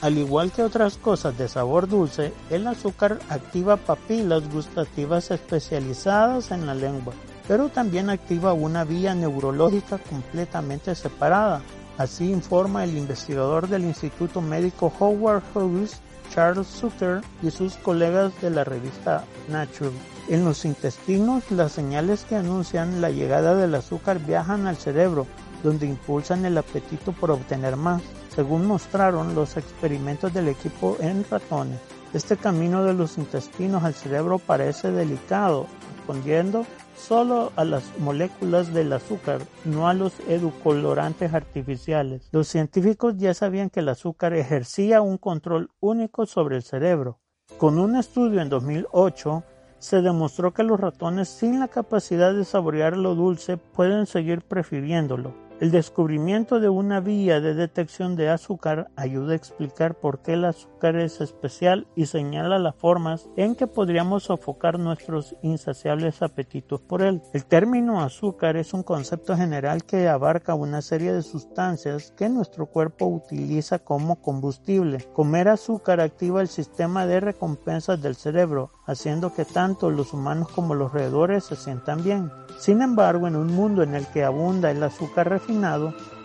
Al 0.00 0.16
igual 0.16 0.50
que 0.50 0.62
otras 0.62 0.96
cosas 0.96 1.36
de 1.36 1.48
sabor 1.48 1.86
dulce, 1.86 2.32
el 2.48 2.66
azúcar 2.66 3.18
activa 3.28 3.76
papilas 3.76 4.50
gustativas 4.50 5.30
especializadas 5.30 6.50
en 6.52 6.66
la 6.66 6.74
lengua, 6.74 7.12
pero 7.46 7.68
también 7.68 8.08
activa 8.08 8.54
una 8.54 8.84
vía 8.84 9.14
neurológica 9.14 9.98
completamente 9.98 10.94
separada. 10.94 11.60
Así 11.98 12.30
informa 12.30 12.84
el 12.84 12.96
investigador 12.96 13.68
del 13.68 13.84
Instituto 13.84 14.40
Médico 14.40 14.90
Howard 14.98 15.42
Hughes, 15.54 16.00
Charles 16.30 16.66
Zucker 16.66 17.20
y 17.42 17.50
sus 17.50 17.74
colegas 17.76 18.32
de 18.40 18.50
la 18.50 18.64
revista 18.64 19.24
Nature. 19.48 19.90
En 20.28 20.44
los 20.44 20.64
intestinos, 20.64 21.50
las 21.50 21.72
señales 21.72 22.24
que 22.24 22.36
anuncian 22.36 23.00
la 23.00 23.10
llegada 23.10 23.54
del 23.54 23.74
azúcar 23.74 24.18
viajan 24.20 24.66
al 24.66 24.76
cerebro, 24.76 25.26
donde 25.62 25.86
impulsan 25.86 26.44
el 26.44 26.56
apetito 26.56 27.12
por 27.12 27.32
obtener 27.32 27.76
más, 27.76 28.02
según 28.34 28.66
mostraron 28.66 29.34
los 29.34 29.56
experimentos 29.56 30.32
del 30.32 30.48
equipo 30.48 30.96
en 31.00 31.24
ratones. 31.28 31.80
Este 32.14 32.36
camino 32.36 32.84
de 32.84 32.94
los 32.94 33.18
intestinos 33.18 33.84
al 33.84 33.94
cerebro 33.94 34.38
parece 34.38 34.90
delicado, 34.90 35.66
respondiendo 35.96 36.64
solo 37.00 37.52
a 37.56 37.64
las 37.64 37.98
moléculas 37.98 38.72
del 38.72 38.92
azúcar, 38.92 39.40
no 39.64 39.88
a 39.88 39.94
los 39.94 40.12
edulcorantes 40.28 41.34
artificiales. 41.34 42.28
Los 42.30 42.48
científicos 42.48 43.14
ya 43.16 43.34
sabían 43.34 43.70
que 43.70 43.80
el 43.80 43.88
azúcar 43.88 44.34
ejercía 44.34 45.00
un 45.00 45.18
control 45.18 45.70
único 45.80 46.26
sobre 46.26 46.56
el 46.56 46.62
cerebro. 46.62 47.18
Con 47.58 47.78
un 47.78 47.96
estudio 47.96 48.40
en 48.40 48.48
2008, 48.48 49.42
se 49.78 50.02
demostró 50.02 50.52
que 50.52 50.62
los 50.62 50.78
ratones 50.78 51.28
sin 51.28 51.58
la 51.58 51.68
capacidad 51.68 52.34
de 52.34 52.44
saborear 52.44 52.96
lo 52.96 53.14
dulce 53.14 53.56
pueden 53.56 54.06
seguir 54.06 54.42
prefiriéndolo. 54.42 55.49
El 55.60 55.72
descubrimiento 55.72 56.58
de 56.58 56.70
una 56.70 57.00
vía 57.00 57.38
de 57.38 57.52
detección 57.52 58.16
de 58.16 58.30
azúcar 58.30 58.90
ayuda 58.96 59.34
a 59.34 59.36
explicar 59.36 59.94
por 59.94 60.22
qué 60.22 60.32
el 60.32 60.46
azúcar 60.46 60.96
es 60.96 61.20
especial 61.20 61.86
y 61.94 62.06
señala 62.06 62.58
las 62.58 62.76
formas 62.76 63.28
en 63.36 63.54
que 63.54 63.66
podríamos 63.66 64.22
sofocar 64.22 64.78
nuestros 64.78 65.36
insaciables 65.42 66.22
apetitos 66.22 66.80
por 66.80 67.02
él. 67.02 67.20
El 67.34 67.44
término 67.44 68.02
azúcar 68.02 68.56
es 68.56 68.72
un 68.72 68.82
concepto 68.82 69.36
general 69.36 69.84
que 69.84 70.08
abarca 70.08 70.54
una 70.54 70.80
serie 70.80 71.12
de 71.12 71.20
sustancias 71.20 72.14
que 72.16 72.30
nuestro 72.30 72.64
cuerpo 72.64 73.04
utiliza 73.04 73.80
como 73.80 74.22
combustible. 74.22 75.06
Comer 75.12 75.48
azúcar 75.48 76.00
activa 76.00 76.40
el 76.40 76.48
sistema 76.48 77.04
de 77.04 77.20
recompensas 77.20 78.00
del 78.00 78.14
cerebro, 78.14 78.70
haciendo 78.86 79.34
que 79.34 79.44
tanto 79.44 79.90
los 79.90 80.14
humanos 80.14 80.48
como 80.48 80.74
los 80.74 80.90
roedores 80.90 81.44
se 81.44 81.56
sientan 81.56 82.02
bien. 82.02 82.30
Sin 82.58 82.80
embargo, 82.82 83.26
en 83.26 83.36
un 83.36 83.48
mundo 83.54 83.82
en 83.82 83.94
el 83.94 84.06
que 84.06 84.24
abunda 84.24 84.70
el 84.70 84.82
azúcar 84.82 85.28
refinado, 85.28 85.49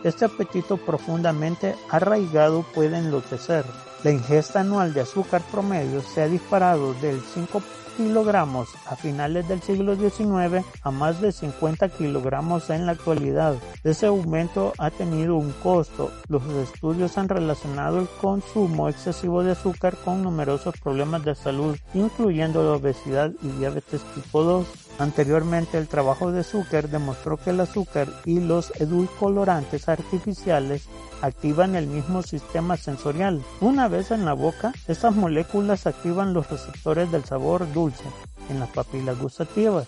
este 0.03 0.25
apetito 0.25 0.77
profundamente 0.77 1.75
arraigado 1.89 2.63
puede 2.73 2.97
enloquecer. 2.97 3.65
La 4.03 4.11
ingesta 4.11 4.59
anual 4.59 4.93
de 4.93 5.01
azúcar 5.01 5.41
promedio 5.51 6.01
se 6.01 6.21
ha 6.21 6.27
disparado 6.27 6.93
del 6.95 7.19
5 7.21 7.61
kilogramos 7.97 8.69
a 8.87 8.95
finales 8.95 9.47
del 9.47 9.61
siglo 9.61 9.95
XIX 9.95 10.65
a 10.81 10.91
más 10.91 11.21
de 11.21 11.31
50 11.31 11.89
kilogramos 11.89 12.69
en 12.69 12.85
la 12.85 12.93
actualidad. 12.93 13.55
Ese 13.83 14.07
aumento 14.07 14.73
ha 14.77 14.91
tenido 14.91 15.35
un 15.35 15.51
costo. 15.63 16.11
Los 16.27 16.43
estudios 16.45 17.17
han 17.17 17.29
relacionado 17.29 17.99
el 17.99 18.07
consumo 18.21 18.89
excesivo 18.89 19.43
de 19.43 19.51
azúcar 19.51 19.95
con 20.03 20.23
numerosos 20.23 20.75
problemas 20.81 21.23
de 21.23 21.35
salud, 21.35 21.77
incluyendo 21.93 22.63
la 22.63 22.77
obesidad 22.77 23.31
y 23.41 23.47
diabetes 23.49 24.01
tipo 24.13 24.43
2. 24.43 24.67
Anteriormente, 24.97 25.77
el 25.77 25.87
trabajo 25.87 26.31
de 26.31 26.43
Zucker 26.43 26.89
demostró 26.89 27.37
que 27.37 27.49
el 27.49 27.59
azúcar 27.59 28.07
y 28.23 28.39
los 28.39 28.71
edulcorantes 28.79 29.89
artificiales 29.89 30.87
activan 31.25 31.75
el 31.75 31.87
mismo 31.87 32.21
sistema 32.21 32.77
sensorial. 32.77 33.41
Una 33.61 33.87
vez 33.87 34.11
en 34.11 34.25
la 34.25 34.33
boca, 34.33 34.73
estas 34.87 35.15
moléculas 35.15 35.87
activan 35.87 36.33
los 36.33 36.49
receptores 36.49 37.11
del 37.11 37.23
sabor 37.25 37.71
dulce 37.73 38.05
en 38.49 38.59
las 38.59 38.69
papilas 38.69 39.19
gustativas, 39.19 39.87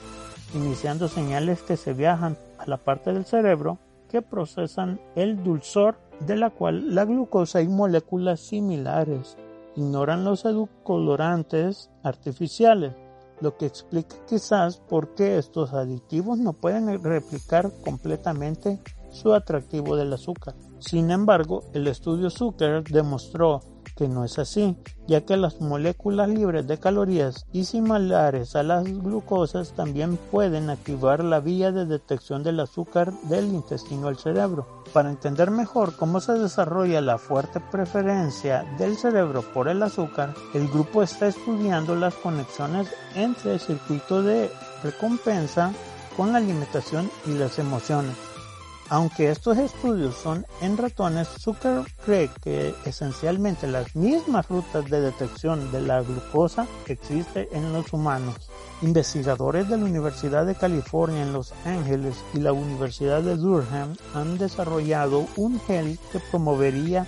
iniciando 0.54 1.08
señales 1.08 1.62
que 1.62 1.78
se 1.78 1.94
viajan 1.94 2.38
a 2.58 2.66
la 2.66 2.78
parte 2.78 3.14
del 3.14 3.26
cerebro 3.26 3.78
que 4.10 4.22
procesan 4.22 5.00
el 5.16 5.44
dulzor 5.44 6.00
de 6.22 6.38
la 6.38 6.50
cual 6.50 6.96
la 6.96 7.06
glucosa 7.06 7.62
y 7.62 7.68
moléculas 7.68 8.40
similares 8.40 9.38
ignoran 9.76 10.24
los 10.24 10.46
edulcorantes 10.46 11.92
artificiales 12.04 12.94
lo 13.40 13.58
que 13.58 13.66
explica 13.66 14.16
quizás 14.28 14.78
por 14.78 15.14
qué 15.14 15.38
estos 15.38 15.74
aditivos 15.74 16.40
no 16.40 16.54
pueden 16.54 17.04
replicar 17.04 17.72
completamente 17.84 18.80
su 19.18 19.34
atractivo 19.34 19.96
del 19.96 20.14
azúcar. 20.14 20.56
Sin 20.80 21.12
embargo, 21.12 21.64
el 21.74 21.88
estudio 21.88 22.30
Zucker 22.30 22.84
demostró 22.84 23.62
que 23.98 24.08
no 24.08 24.24
es 24.24 24.38
así, 24.38 24.78
ya 25.08 25.22
que 25.22 25.36
las 25.36 25.60
moléculas 25.60 26.30
libres 26.30 26.68
de 26.68 26.80
calorías 26.80 27.48
y 27.52 27.66
similares 27.66 28.56
a 28.56 28.62
las 28.62 28.84
glucosas 28.84 29.72
también 29.72 30.18
pueden 30.32 30.70
activar 30.70 31.24
la 31.24 31.40
vía 31.40 31.72
de 31.72 31.86
detección 31.86 32.44
del 32.44 32.60
azúcar 32.60 33.12
del 33.24 33.48
intestino 33.48 34.08
al 34.08 34.18
cerebro. 34.18 34.84
Para 34.94 35.10
entender 35.10 35.50
mejor 35.50 35.96
cómo 35.96 36.22
se 36.22 36.34
desarrolla 36.34 37.02
la 37.02 37.18
fuerte 37.18 37.60
preferencia 37.60 38.64
del 38.78 38.96
cerebro 38.98 39.42
por 39.54 39.68
el 39.68 39.82
azúcar, 39.82 40.34
el 40.54 40.68
grupo 40.68 41.02
está 41.02 41.28
estudiando 41.28 41.96
las 41.96 42.14
conexiones 42.14 42.88
entre 43.16 43.54
el 43.54 43.60
circuito 43.60 44.22
de 44.22 44.52
recompensa 44.84 45.74
con 46.16 46.32
la 46.32 46.38
alimentación 46.38 47.10
y 47.26 47.32
las 47.32 47.58
emociones. 47.58 48.27
Aunque 48.90 49.30
estos 49.30 49.58
estudios 49.58 50.16
son 50.16 50.46
en 50.62 50.78
ratones, 50.78 51.28
Zucker 51.28 51.84
cree 52.06 52.30
que 52.42 52.74
esencialmente 52.86 53.68
las 53.68 53.94
mismas 53.98 54.48
rutas 54.48 54.90
de 54.90 55.02
detección 55.02 55.72
de 55.74 55.82
la 55.82 56.02
glucosa 56.02 56.66
existen 56.86 57.50
en 57.52 57.74
los 57.74 57.92
humanos. 57.92 58.50
Investigadores 58.82 59.68
de 59.68 59.78
la 59.78 59.84
Universidad 59.84 60.46
de 60.46 60.56
California 60.56 61.24
en 61.24 61.34
Los 61.34 61.54
Ángeles 61.66 62.16
y 62.34 62.40
la 62.40 62.54
Universidad 62.54 63.22
de 63.22 63.36
Durham 63.36 63.94
han 64.14 64.38
desarrollado 64.38 65.28
un 65.36 65.60
gel 65.68 66.00
que 66.14 66.20
promovería 66.20 67.06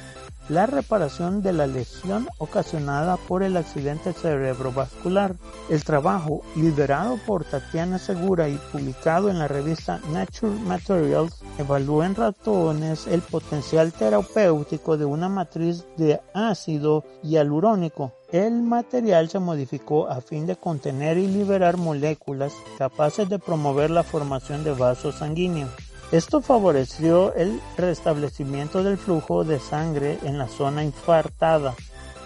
la 0.50 0.65
reparación 0.65 1.41
de 1.41 1.53
la 1.53 1.68
lesión 1.68 2.27
ocasionada 2.39 3.18
por 3.18 3.44
el 3.44 3.56
accidente 3.56 4.13
cerebrovascular. 4.13 5.36
El 5.70 5.84
trabajo, 5.84 6.41
liderado 6.56 7.18
por 7.25 7.46
Tatiana 7.46 8.00
Segura 8.00 8.50
y 8.50 8.60
publicado 8.72 9.29
en 9.29 9.39
la 9.39 9.48
revista 9.48 10.01
Nature 10.12 10.60
Materials, 10.65 11.41
evaluó 11.58 12.03
en 12.03 12.15
ratones 12.15 13.08
el 13.08 13.22
potencial 13.22 13.94
terapéutico 13.94 14.98
de 14.98 15.06
una 15.06 15.29
matriz 15.29 15.86
de 15.98 16.20
ácido 16.34 17.03
hialurónico. 17.24 18.12
El 18.32 18.62
material 18.62 19.29
se 19.29 19.39
modificó 19.39 20.08
a 20.08 20.22
fin 20.22 20.46
de 20.46 20.56
contener 20.56 21.18
y 21.18 21.27
liberar 21.27 21.77
moléculas 21.77 22.53
capaces 22.77 23.27
de 23.27 23.39
promover 23.39 23.89
la 23.89 24.03
formación 24.03 24.63
de 24.63 24.74
vasos 24.74 25.15
sanguíneos. 25.15 25.88
Esto 26.12 26.42
favoreció 26.42 27.36
el 27.36 27.62
restablecimiento 27.78 28.84
del 28.84 28.98
flujo 28.98 29.44
de 29.44 29.60
sangre 29.60 30.18
en 30.24 30.39
la 30.39 30.48
zona 30.48 30.84
infartada. 30.84 31.75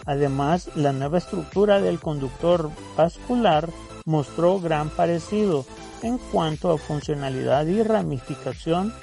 Además, 0.05 0.69
la 0.75 0.93
nueva 0.93 1.17
estructura 1.17 1.81
del 1.81 1.99
conductor 1.99 2.69
vascular 2.95 3.69
mostró 4.05 4.59
gran 4.59 4.89
parecido 4.89 5.65
en 6.01 6.17
cuanto 6.17 6.71
a 6.71 6.77
funcionalidad 6.77 7.65
y 7.65 7.83
ramificación 7.83 8.93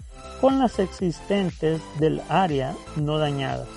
con 0.40 0.58
las 0.58 0.78
existentes 0.78 1.82
del 1.98 2.22
área 2.30 2.74
no 2.96 3.18
dañadas. 3.18 3.68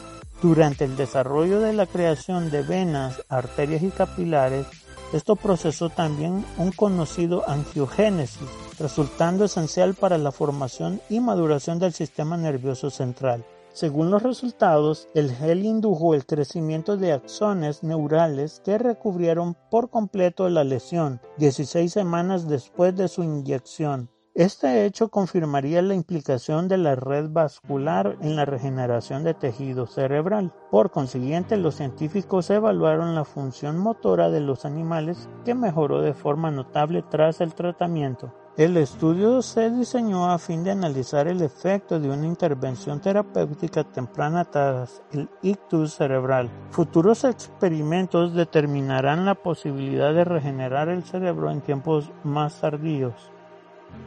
Durante 0.42 0.86
el 0.86 0.96
desarrollo 0.96 1.60
de 1.60 1.74
la 1.74 1.86
creación 1.86 2.50
de 2.50 2.64
venas, 2.64 3.24
arterias 3.28 3.84
y 3.84 3.90
capilares, 3.90 4.68
esto 5.14 5.36
procesó 5.36 5.90
también 5.90 6.46
un 6.58 6.72
conocido 6.72 7.48
angiogénesis, 7.48 8.50
resultando 8.84 9.46
esencial 9.46 9.94
para 9.94 10.18
la 10.18 10.34
formación 10.34 11.00
y 11.10 11.22
maduración 11.22 11.80
del 11.80 11.94
sistema 11.94 12.36
nervioso 12.36 12.90
central. 12.90 13.46
Según 13.72 14.12
los 14.12 14.22
resultados, 14.22 15.08
el 15.16 15.32
gel 15.32 15.64
indujo 15.64 16.14
el 16.14 16.26
crecimiento 16.26 16.98
de 16.98 17.14
axones 17.14 17.82
neurales 17.82 18.62
que 18.66 18.78
recubrieron 18.78 19.56
por 19.72 19.90
completo 19.90 20.50
la 20.50 20.66
lesión 20.66 21.22
16 21.38 21.94
semanas 21.94 22.50
después 22.50 22.94
de 22.94 23.08
su 23.08 23.24
inyección. 23.24 24.10
Este 24.36 24.86
hecho 24.86 25.08
confirmaría 25.08 25.82
la 25.82 25.96
implicación 25.96 26.68
de 26.68 26.78
la 26.78 26.96
red 26.96 27.30
vascular 27.30 28.18
en 28.20 28.36
la 28.36 28.44
regeneración 28.44 29.24
de 29.24 29.34
tejido 29.34 29.88
cerebral. 29.88 30.52
Por 30.72 30.92
consiguiente, 30.92 31.56
los 31.56 31.76
científicos 31.76 32.50
evaluaron 32.50 33.16
la 33.16 33.24
función 33.24 33.78
motora 33.78 34.30
de 34.30 34.42
los 34.42 34.66
animales 34.66 35.30
que 35.46 35.56
mejoró 35.56 36.02
de 36.02 36.14
forma 36.14 36.52
notable 36.52 37.02
tras 37.10 37.40
el 37.40 37.54
tratamiento. 37.54 38.34
El 38.56 38.78
estudio 38.78 39.42
se 39.42 39.72
diseñó 39.72 40.30
a 40.30 40.38
fin 40.38 40.64
de 40.64 40.70
analizar 40.70 41.28
el 41.28 41.42
efecto 41.42 42.00
de 42.00 42.08
una 42.08 42.28
intervención 42.28 43.00
terapéutica 43.00 43.84
temprana 43.84 44.46
tras 44.46 45.02
el 45.12 45.28
ictus 45.42 45.96
cerebral. 45.96 46.52
Futuros 46.70 47.24
experimentos 47.24 48.36
determinarán 48.36 49.26
la 49.26 49.34
posibilidad 49.34 50.14
de 50.14 50.24
regenerar 50.24 50.90
el 50.90 51.04
cerebro 51.04 51.50
en 51.50 51.62
tiempos 51.62 52.12
más 52.24 52.62
tardíos. 52.62 53.16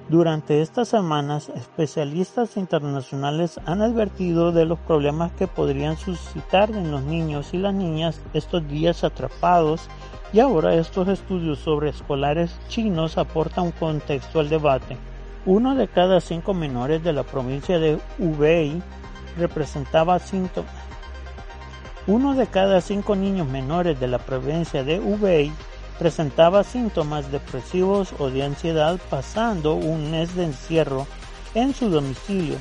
Durante 0.09 0.63
estas 0.63 0.91
semanas, 0.91 1.49
especialistas 1.49 2.57
internacionales 2.57 3.59
han 3.67 3.83
advertido 3.83 4.53
de 4.53 4.65
los 4.65 4.79
problemas 4.79 5.33
que 5.33 5.49
podrían 5.49 5.97
suscitar 5.97 6.71
en 6.71 6.93
los 6.93 7.03
niños 7.03 7.53
y 7.53 7.59
las 7.59 7.75
niñas 7.75 8.21
estos 8.33 8.69
días 8.69 9.03
atrapados 9.03 9.89
y 10.33 10.41
ahora 10.41 10.75
estos 10.75 11.09
estudios 11.09 11.59
sobre 11.59 11.91
escolares 11.91 12.51
chinos 12.69 13.19
aportan 13.19 13.65
un 13.65 13.73
contexto 13.73 14.41
al 14.41 14.49
debate. 14.49 14.97
Uno 15.45 15.75
de 15.75 15.89
cada 15.89 16.21
cinco 16.21 16.55
menores 16.55 17.03
de 17.05 17.13
la 17.13 17.23
provincia 17.23 17.79
de 17.79 17.99
Hubei 18.19 18.83
representaba 19.39 20.19
síntomas. 20.19 20.75
Uno 22.07 22.35
de 22.35 22.47
cada 22.47 22.81
cinco 22.81 23.17
niños 23.17 23.49
menores 23.49 23.99
de 23.99 24.09
la 24.09 24.19
provincia 24.19 24.83
de 24.83 24.99
Hubei 24.99 25.53
presentaba 25.99 26.65
síntomas 26.65 27.31
depresivos 27.31 28.13
o 28.19 28.29
de 28.29 28.45
ansiedad 28.45 28.99
pasando 29.09 29.75
un 29.75 30.11
mes 30.11 30.35
de 30.35 30.45
encierro 30.45 31.07
en 31.55 31.75
su 31.75 31.89
domicilio. 31.89 32.57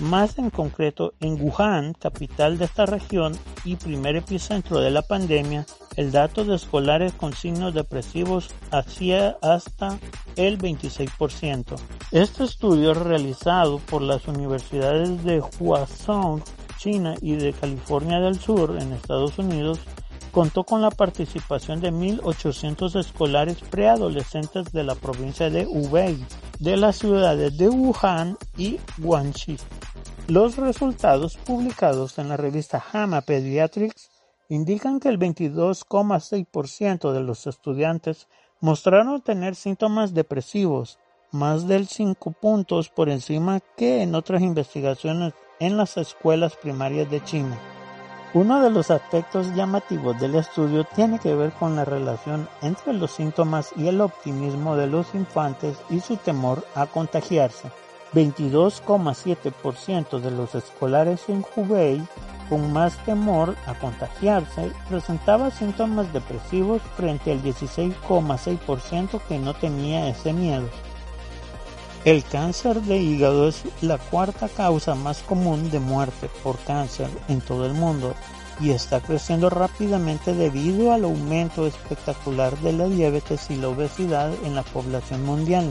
Más 0.00 0.38
en 0.38 0.50
concreto, 0.50 1.14
en 1.18 1.40
Wuhan, 1.40 1.92
capital 1.92 2.56
de 2.56 2.66
esta 2.66 2.86
región 2.86 3.36
y 3.64 3.74
primer 3.74 4.14
epicentro 4.14 4.78
de 4.78 4.92
la 4.92 5.02
pandemia, 5.02 5.66
el 5.96 6.12
dato 6.12 6.44
de 6.44 6.54
escolares 6.54 7.12
con 7.14 7.32
signos 7.32 7.74
depresivos 7.74 8.50
hacía 8.70 9.36
hasta 9.42 9.98
el 10.36 10.56
26%. 10.56 11.74
Este 12.12 12.44
estudio 12.44 12.94
realizado 12.94 13.78
por 13.78 14.02
las 14.02 14.28
universidades 14.28 15.24
de 15.24 15.42
Huazhong, 15.58 16.44
China 16.78 17.16
y 17.20 17.34
de 17.34 17.52
California 17.52 18.20
del 18.20 18.38
Sur 18.38 18.78
en 18.80 18.92
Estados 18.92 19.36
Unidos 19.38 19.80
contó 20.30 20.62
con 20.62 20.80
la 20.80 20.92
participación 20.92 21.80
de 21.80 21.90
1.800 21.90 23.00
escolares 23.00 23.58
preadolescentes 23.68 24.70
de 24.70 24.84
la 24.84 24.94
provincia 24.94 25.50
de 25.50 25.66
Hubei, 25.66 26.24
de 26.60 26.76
las 26.76 26.96
ciudades 26.96 27.56
de 27.56 27.68
Wuhan 27.68 28.36
y 28.56 28.80
Guangxi. 28.98 29.56
Los 30.26 30.56
resultados 30.56 31.36
publicados 31.36 32.18
en 32.18 32.28
la 32.28 32.36
revista 32.36 32.80
JAMA 32.80 33.20
Pediatrics 33.22 34.10
indican 34.48 34.98
que 34.98 35.08
el 35.08 35.18
22,6% 35.18 37.12
de 37.12 37.20
los 37.20 37.46
estudiantes 37.46 38.28
mostraron 38.60 39.22
tener 39.22 39.54
síntomas 39.54 40.14
depresivos, 40.14 40.98
más 41.30 41.68
del 41.68 41.86
5 41.86 42.32
puntos 42.32 42.88
por 42.88 43.08
encima 43.08 43.60
que 43.76 44.02
en 44.02 44.14
otras 44.14 44.42
investigaciones 44.42 45.34
en 45.60 45.76
las 45.76 45.96
escuelas 45.96 46.56
primarias 46.56 47.10
de 47.10 47.22
China. 47.24 47.58
Uno 48.34 48.60
de 48.60 48.68
los 48.68 48.90
aspectos 48.90 49.54
llamativos 49.54 50.20
del 50.20 50.34
estudio 50.34 50.84
tiene 50.84 51.18
que 51.18 51.34
ver 51.34 51.50
con 51.52 51.76
la 51.76 51.86
relación 51.86 52.46
entre 52.60 52.92
los 52.92 53.12
síntomas 53.12 53.70
y 53.74 53.88
el 53.88 54.02
optimismo 54.02 54.76
de 54.76 54.86
los 54.86 55.14
infantes 55.14 55.78
y 55.88 56.00
su 56.00 56.18
temor 56.18 56.62
a 56.74 56.84
contagiarse. 56.86 57.70
22,7% 58.12 60.20
de 60.20 60.30
los 60.30 60.54
escolares 60.54 61.26
en 61.28 61.42
Hubei 61.56 62.06
con 62.50 62.70
más 62.70 63.02
temor 63.04 63.56
a 63.66 63.72
contagiarse 63.74 64.72
presentaba 64.90 65.50
síntomas 65.50 66.12
depresivos 66.12 66.82
frente 66.96 67.32
al 67.32 67.42
16,6% 67.42 69.22
que 69.26 69.38
no 69.38 69.54
tenía 69.54 70.06
ese 70.08 70.34
miedo. 70.34 70.68
El 72.04 72.24
cáncer 72.24 72.80
de 72.82 72.98
hígado 72.98 73.48
es 73.48 73.64
la 73.80 73.98
cuarta 73.98 74.48
causa 74.48 74.94
más 74.94 75.18
común 75.18 75.70
de 75.70 75.80
muerte 75.80 76.30
por 76.42 76.56
cáncer 76.58 77.08
en 77.28 77.40
todo 77.40 77.66
el 77.66 77.74
mundo 77.74 78.14
y 78.60 78.70
está 78.70 79.00
creciendo 79.00 79.50
rápidamente 79.50 80.32
debido 80.32 80.92
al 80.92 81.04
aumento 81.04 81.66
espectacular 81.66 82.56
de 82.58 82.72
la 82.72 82.88
diabetes 82.88 83.50
y 83.50 83.56
la 83.56 83.68
obesidad 83.68 84.32
en 84.44 84.54
la 84.54 84.62
población 84.62 85.24
mundial. 85.24 85.68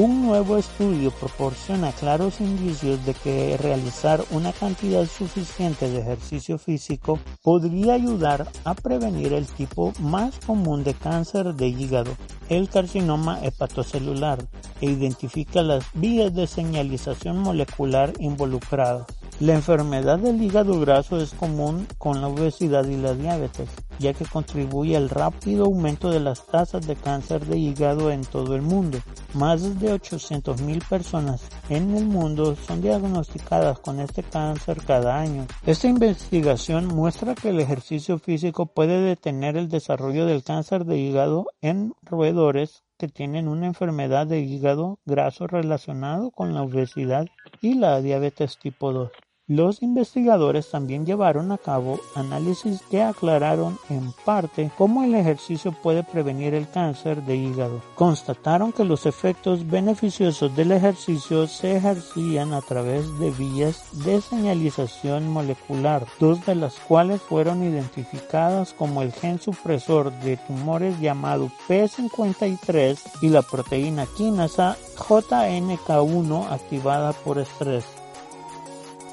Un 0.00 0.22
nuevo 0.24 0.56
estudio 0.58 1.10
proporciona 1.10 1.90
claros 1.90 2.40
indicios 2.40 3.04
de 3.04 3.14
que 3.14 3.56
realizar 3.56 4.24
una 4.30 4.52
cantidad 4.52 5.04
suficiente 5.06 5.90
de 5.90 5.98
ejercicio 5.98 6.56
físico 6.56 7.18
podría 7.42 7.94
ayudar 7.94 8.46
a 8.62 8.74
prevenir 8.76 9.32
el 9.32 9.46
tipo 9.46 9.92
más 9.98 10.38
común 10.46 10.84
de 10.84 10.94
cáncer 10.94 11.52
de 11.54 11.66
hígado, 11.66 12.16
el 12.48 12.68
carcinoma 12.68 13.40
hepatocelular, 13.42 14.38
e 14.80 14.86
identifica 14.86 15.62
las 15.62 15.84
vías 15.94 16.32
de 16.32 16.46
señalización 16.46 17.40
molecular 17.40 18.12
involucradas. 18.20 19.17
La 19.40 19.54
enfermedad 19.54 20.18
del 20.18 20.42
hígado 20.42 20.80
graso 20.80 21.20
es 21.20 21.32
común 21.32 21.86
con 21.96 22.20
la 22.20 22.26
obesidad 22.26 22.84
y 22.86 22.96
la 22.96 23.14
diabetes, 23.14 23.68
ya 24.00 24.12
que 24.12 24.24
contribuye 24.24 24.96
al 24.96 25.08
rápido 25.08 25.66
aumento 25.66 26.10
de 26.10 26.18
las 26.18 26.44
tasas 26.44 26.84
de 26.86 26.96
cáncer 26.96 27.46
de 27.46 27.56
hígado 27.56 28.10
en 28.10 28.22
todo 28.22 28.56
el 28.56 28.62
mundo. 28.62 28.98
Más 29.34 29.78
de 29.78 29.94
800.000 29.94 30.88
personas 30.88 31.48
en 31.68 31.94
el 31.94 32.06
mundo 32.06 32.56
son 32.56 32.80
diagnosticadas 32.80 33.78
con 33.78 34.00
este 34.00 34.24
cáncer 34.24 34.82
cada 34.84 35.20
año. 35.20 35.46
Esta 35.64 35.86
investigación 35.86 36.86
muestra 36.86 37.36
que 37.36 37.50
el 37.50 37.60
ejercicio 37.60 38.18
físico 38.18 38.66
puede 38.66 39.00
detener 39.00 39.56
el 39.56 39.68
desarrollo 39.68 40.26
del 40.26 40.42
cáncer 40.42 40.84
de 40.84 40.98
hígado 40.98 41.46
en 41.60 41.94
roedores 42.02 42.82
que 42.98 43.06
tienen 43.06 43.46
una 43.46 43.66
enfermedad 43.66 44.26
de 44.26 44.40
hígado 44.40 44.98
graso 45.06 45.46
relacionado 45.46 46.32
con 46.32 46.52
la 46.52 46.62
obesidad 46.62 47.26
y 47.60 47.74
la 47.74 48.00
diabetes 48.00 48.58
tipo 48.58 48.92
2. 48.92 49.12
Los 49.50 49.80
investigadores 49.82 50.70
también 50.70 51.06
llevaron 51.06 51.52
a 51.52 51.56
cabo 51.56 52.00
análisis 52.14 52.82
que 52.90 53.02
aclararon 53.02 53.78
en 53.88 54.12
parte 54.26 54.70
cómo 54.76 55.04
el 55.04 55.14
ejercicio 55.14 55.72
puede 55.72 56.02
prevenir 56.02 56.52
el 56.52 56.68
cáncer 56.68 57.22
de 57.22 57.36
hígado. 57.36 57.80
Constataron 57.94 58.72
que 58.72 58.84
los 58.84 59.06
efectos 59.06 59.66
beneficiosos 59.66 60.54
del 60.54 60.72
ejercicio 60.72 61.46
se 61.46 61.76
ejercían 61.76 62.52
a 62.52 62.60
través 62.60 63.18
de 63.18 63.30
vías 63.30 63.84
de 64.04 64.20
señalización 64.20 65.30
molecular, 65.30 66.04
dos 66.20 66.44
de 66.44 66.54
las 66.54 66.74
cuales 66.80 67.22
fueron 67.22 67.62
identificadas 67.62 68.74
como 68.74 69.00
el 69.00 69.12
gen 69.12 69.40
supresor 69.40 70.12
de 70.20 70.36
tumores 70.36 71.00
llamado 71.00 71.50
P53 71.66 72.98
y 73.22 73.30
la 73.30 73.40
proteína 73.40 74.04
quinasa 74.14 74.76
JNK1 74.98 76.50
activada 76.50 77.14
por 77.14 77.38
estrés. 77.38 77.86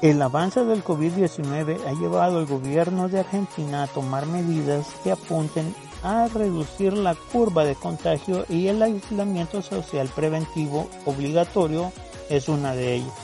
El 0.02 0.20
avance 0.20 0.62
del 0.62 0.84
COVID-19 0.84 1.78
ha 1.86 1.92
llevado 1.92 2.38
al 2.38 2.46
gobierno 2.46 3.08
de 3.08 3.20
Argentina 3.20 3.82
a 3.82 3.86
tomar 3.86 4.26
medidas 4.26 4.88
que 5.02 5.10
apunten 5.10 5.74
a 6.02 6.28
reducir 6.28 6.92
la 6.92 7.14
curva 7.14 7.64
de 7.64 7.76
contagio 7.76 8.44
y 8.50 8.66
el 8.68 8.82
aislamiento 8.82 9.62
social 9.62 10.10
preventivo 10.14 10.86
obligatorio 11.06 11.92
es 12.28 12.48
una 12.50 12.74
de 12.74 12.96
ellas. 12.96 13.14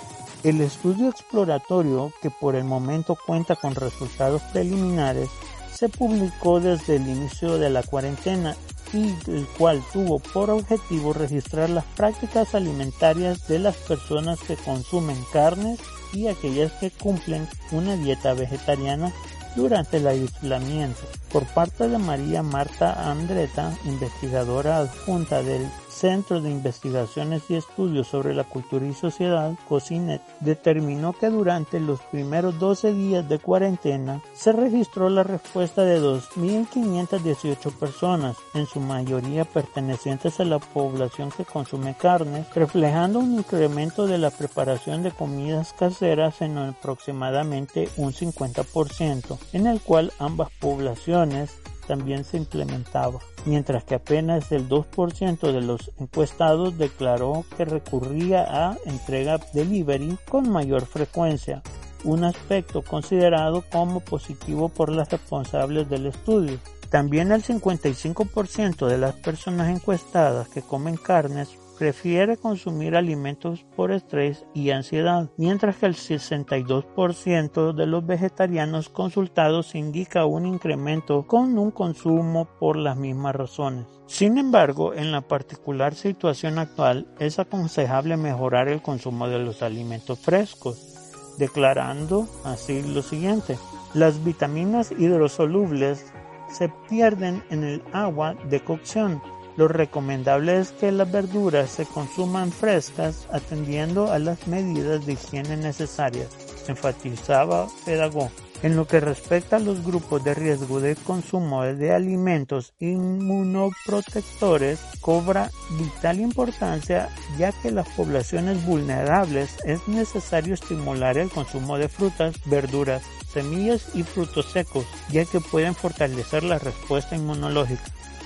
El 0.44 0.62
estudio 0.62 1.10
exploratorio, 1.10 2.10
que 2.22 2.30
por 2.30 2.56
el 2.56 2.64
momento 2.64 3.18
cuenta 3.26 3.54
con 3.54 3.74
resultados 3.74 4.40
preliminares, 4.52 5.28
se 5.74 5.90
publicó 5.90 6.58
desde 6.58 6.96
el 6.96 7.06
inicio 7.06 7.58
de 7.58 7.68
la 7.68 7.82
cuarentena 7.82 8.56
y 8.92 9.14
el 9.30 9.46
cual 9.58 9.82
tuvo 9.92 10.18
por 10.18 10.50
objetivo 10.50 11.12
registrar 11.12 11.70
las 11.70 11.84
prácticas 11.96 12.54
alimentarias 12.54 13.46
de 13.48 13.58
las 13.58 13.76
personas 13.76 14.40
que 14.40 14.56
consumen 14.56 15.18
carnes 15.32 15.80
y 16.12 16.26
aquellas 16.28 16.72
que 16.72 16.90
cumplen 16.90 17.48
una 17.70 17.96
dieta 17.96 18.34
vegetariana 18.34 19.12
durante 19.56 19.98
el 19.98 20.06
aislamiento. 20.06 21.00
Por 21.32 21.46
parte 21.46 21.88
de 21.88 21.98
María 21.98 22.42
Marta 22.42 23.10
Andreta, 23.10 23.76
investigadora 23.84 24.78
adjunta 24.78 25.42
del 25.42 25.66
Centro 25.92 26.40
de 26.40 26.50
Investigaciones 26.50 27.42
y 27.48 27.54
Estudios 27.54 28.08
sobre 28.08 28.34
la 28.34 28.44
Cultura 28.44 28.86
y 28.86 28.94
Sociedad, 28.94 29.52
COCINET, 29.68 30.20
determinó 30.40 31.12
que 31.12 31.28
durante 31.28 31.78
los 31.78 32.00
primeros 32.00 32.58
12 32.58 32.92
días 32.92 33.28
de 33.28 33.38
cuarentena 33.38 34.20
se 34.34 34.52
registró 34.52 35.08
la 35.08 35.22
respuesta 35.22 35.84
de 35.84 36.00
2.518 36.00 37.72
personas, 37.78 38.36
en 38.54 38.66
su 38.66 38.80
mayoría 38.80 39.44
pertenecientes 39.44 40.40
a 40.40 40.44
la 40.44 40.58
población 40.58 41.30
que 41.30 41.44
consume 41.44 41.94
carne, 41.94 42.46
reflejando 42.54 43.20
un 43.20 43.34
incremento 43.34 44.06
de 44.06 44.18
la 44.18 44.30
preparación 44.30 45.02
de 45.02 45.12
comidas 45.12 45.72
caseras 45.72 46.40
en 46.40 46.58
aproximadamente 46.58 47.88
un 47.96 48.12
50%, 48.12 49.38
en 49.52 49.66
el 49.66 49.80
cual 49.80 50.12
ambas 50.18 50.48
poblaciones 50.58 51.61
también 51.86 52.24
se 52.24 52.36
implementaba, 52.36 53.20
mientras 53.44 53.84
que 53.84 53.94
apenas 53.94 54.50
el 54.52 54.68
2% 54.68 55.52
de 55.52 55.60
los 55.60 55.90
encuestados 55.98 56.78
declaró 56.78 57.44
que 57.56 57.64
recurría 57.64 58.44
a 58.48 58.76
entrega 58.86 59.38
delivery 59.52 60.18
con 60.28 60.50
mayor 60.50 60.86
frecuencia, 60.86 61.62
un 62.04 62.24
aspecto 62.24 62.82
considerado 62.82 63.64
como 63.70 64.00
positivo 64.00 64.68
por 64.68 64.90
las 64.90 65.10
responsables 65.10 65.88
del 65.88 66.06
estudio. 66.06 66.58
También 66.90 67.32
el 67.32 67.42
55% 67.42 68.86
de 68.86 68.98
las 68.98 69.14
personas 69.14 69.68
encuestadas 69.70 70.48
que 70.48 70.60
comen 70.60 70.96
carnes 70.96 71.48
prefiere 71.78 72.36
consumir 72.36 72.96
alimentos 72.96 73.64
por 73.76 73.92
estrés 73.92 74.44
y 74.54 74.70
ansiedad, 74.70 75.30
mientras 75.36 75.76
que 75.76 75.86
el 75.86 75.94
62% 75.94 77.72
de 77.72 77.86
los 77.86 78.06
vegetarianos 78.06 78.88
consultados 78.88 79.74
indica 79.74 80.26
un 80.26 80.46
incremento 80.46 81.26
con 81.26 81.58
un 81.58 81.70
consumo 81.70 82.48
por 82.58 82.76
las 82.76 82.96
mismas 82.96 83.34
razones. 83.34 83.86
Sin 84.06 84.38
embargo, 84.38 84.94
en 84.94 85.10
la 85.10 85.22
particular 85.22 85.94
situación 85.94 86.58
actual 86.58 87.06
es 87.18 87.38
aconsejable 87.38 88.16
mejorar 88.16 88.68
el 88.68 88.82
consumo 88.82 89.28
de 89.28 89.38
los 89.38 89.62
alimentos 89.62 90.18
frescos, 90.18 91.34
declarando 91.38 92.28
así 92.44 92.82
lo 92.82 93.02
siguiente. 93.02 93.56
Las 93.94 94.22
vitaminas 94.22 94.92
hidrosolubles 94.92 96.12
se 96.50 96.70
pierden 96.88 97.42
en 97.50 97.64
el 97.64 97.82
agua 97.92 98.34
de 98.48 98.62
cocción. 98.62 99.22
Lo 99.56 99.68
recomendable 99.68 100.58
es 100.58 100.72
que 100.72 100.90
las 100.92 101.12
verduras 101.12 101.70
se 101.70 101.84
consuman 101.84 102.52
frescas 102.52 103.26
atendiendo 103.30 104.10
a 104.10 104.18
las 104.18 104.46
medidas 104.46 105.04
de 105.04 105.12
higiene 105.12 105.58
necesarias, 105.58 106.28
enfatizaba 106.68 107.66
Pedago. 107.84 108.30
En 108.62 108.76
lo 108.76 108.86
que 108.86 109.00
respecta 109.00 109.56
a 109.56 109.58
los 109.58 109.84
grupos 109.84 110.22
de 110.22 110.34
riesgo 110.34 110.78
de 110.80 110.94
consumo 110.94 111.64
de 111.64 111.92
alimentos 111.92 112.74
inmunoprotectores, 112.78 114.78
cobra 115.00 115.50
vital 115.76 116.20
importancia 116.20 117.08
ya 117.36 117.50
que 117.50 117.72
las 117.72 117.88
poblaciones 117.88 118.64
vulnerables 118.64 119.56
es 119.64 119.88
necesario 119.88 120.54
estimular 120.54 121.18
el 121.18 121.28
consumo 121.28 121.76
de 121.76 121.88
frutas, 121.88 122.36
verduras, 122.44 123.02
semillas 123.32 123.88
y 123.94 124.04
frutos 124.04 124.52
secos, 124.52 124.86
ya 125.10 125.24
que 125.24 125.40
pueden 125.40 125.74
fortalecer 125.74 126.44
la 126.44 126.60
respuesta 126.60 127.16
inmunológica. 127.16 127.82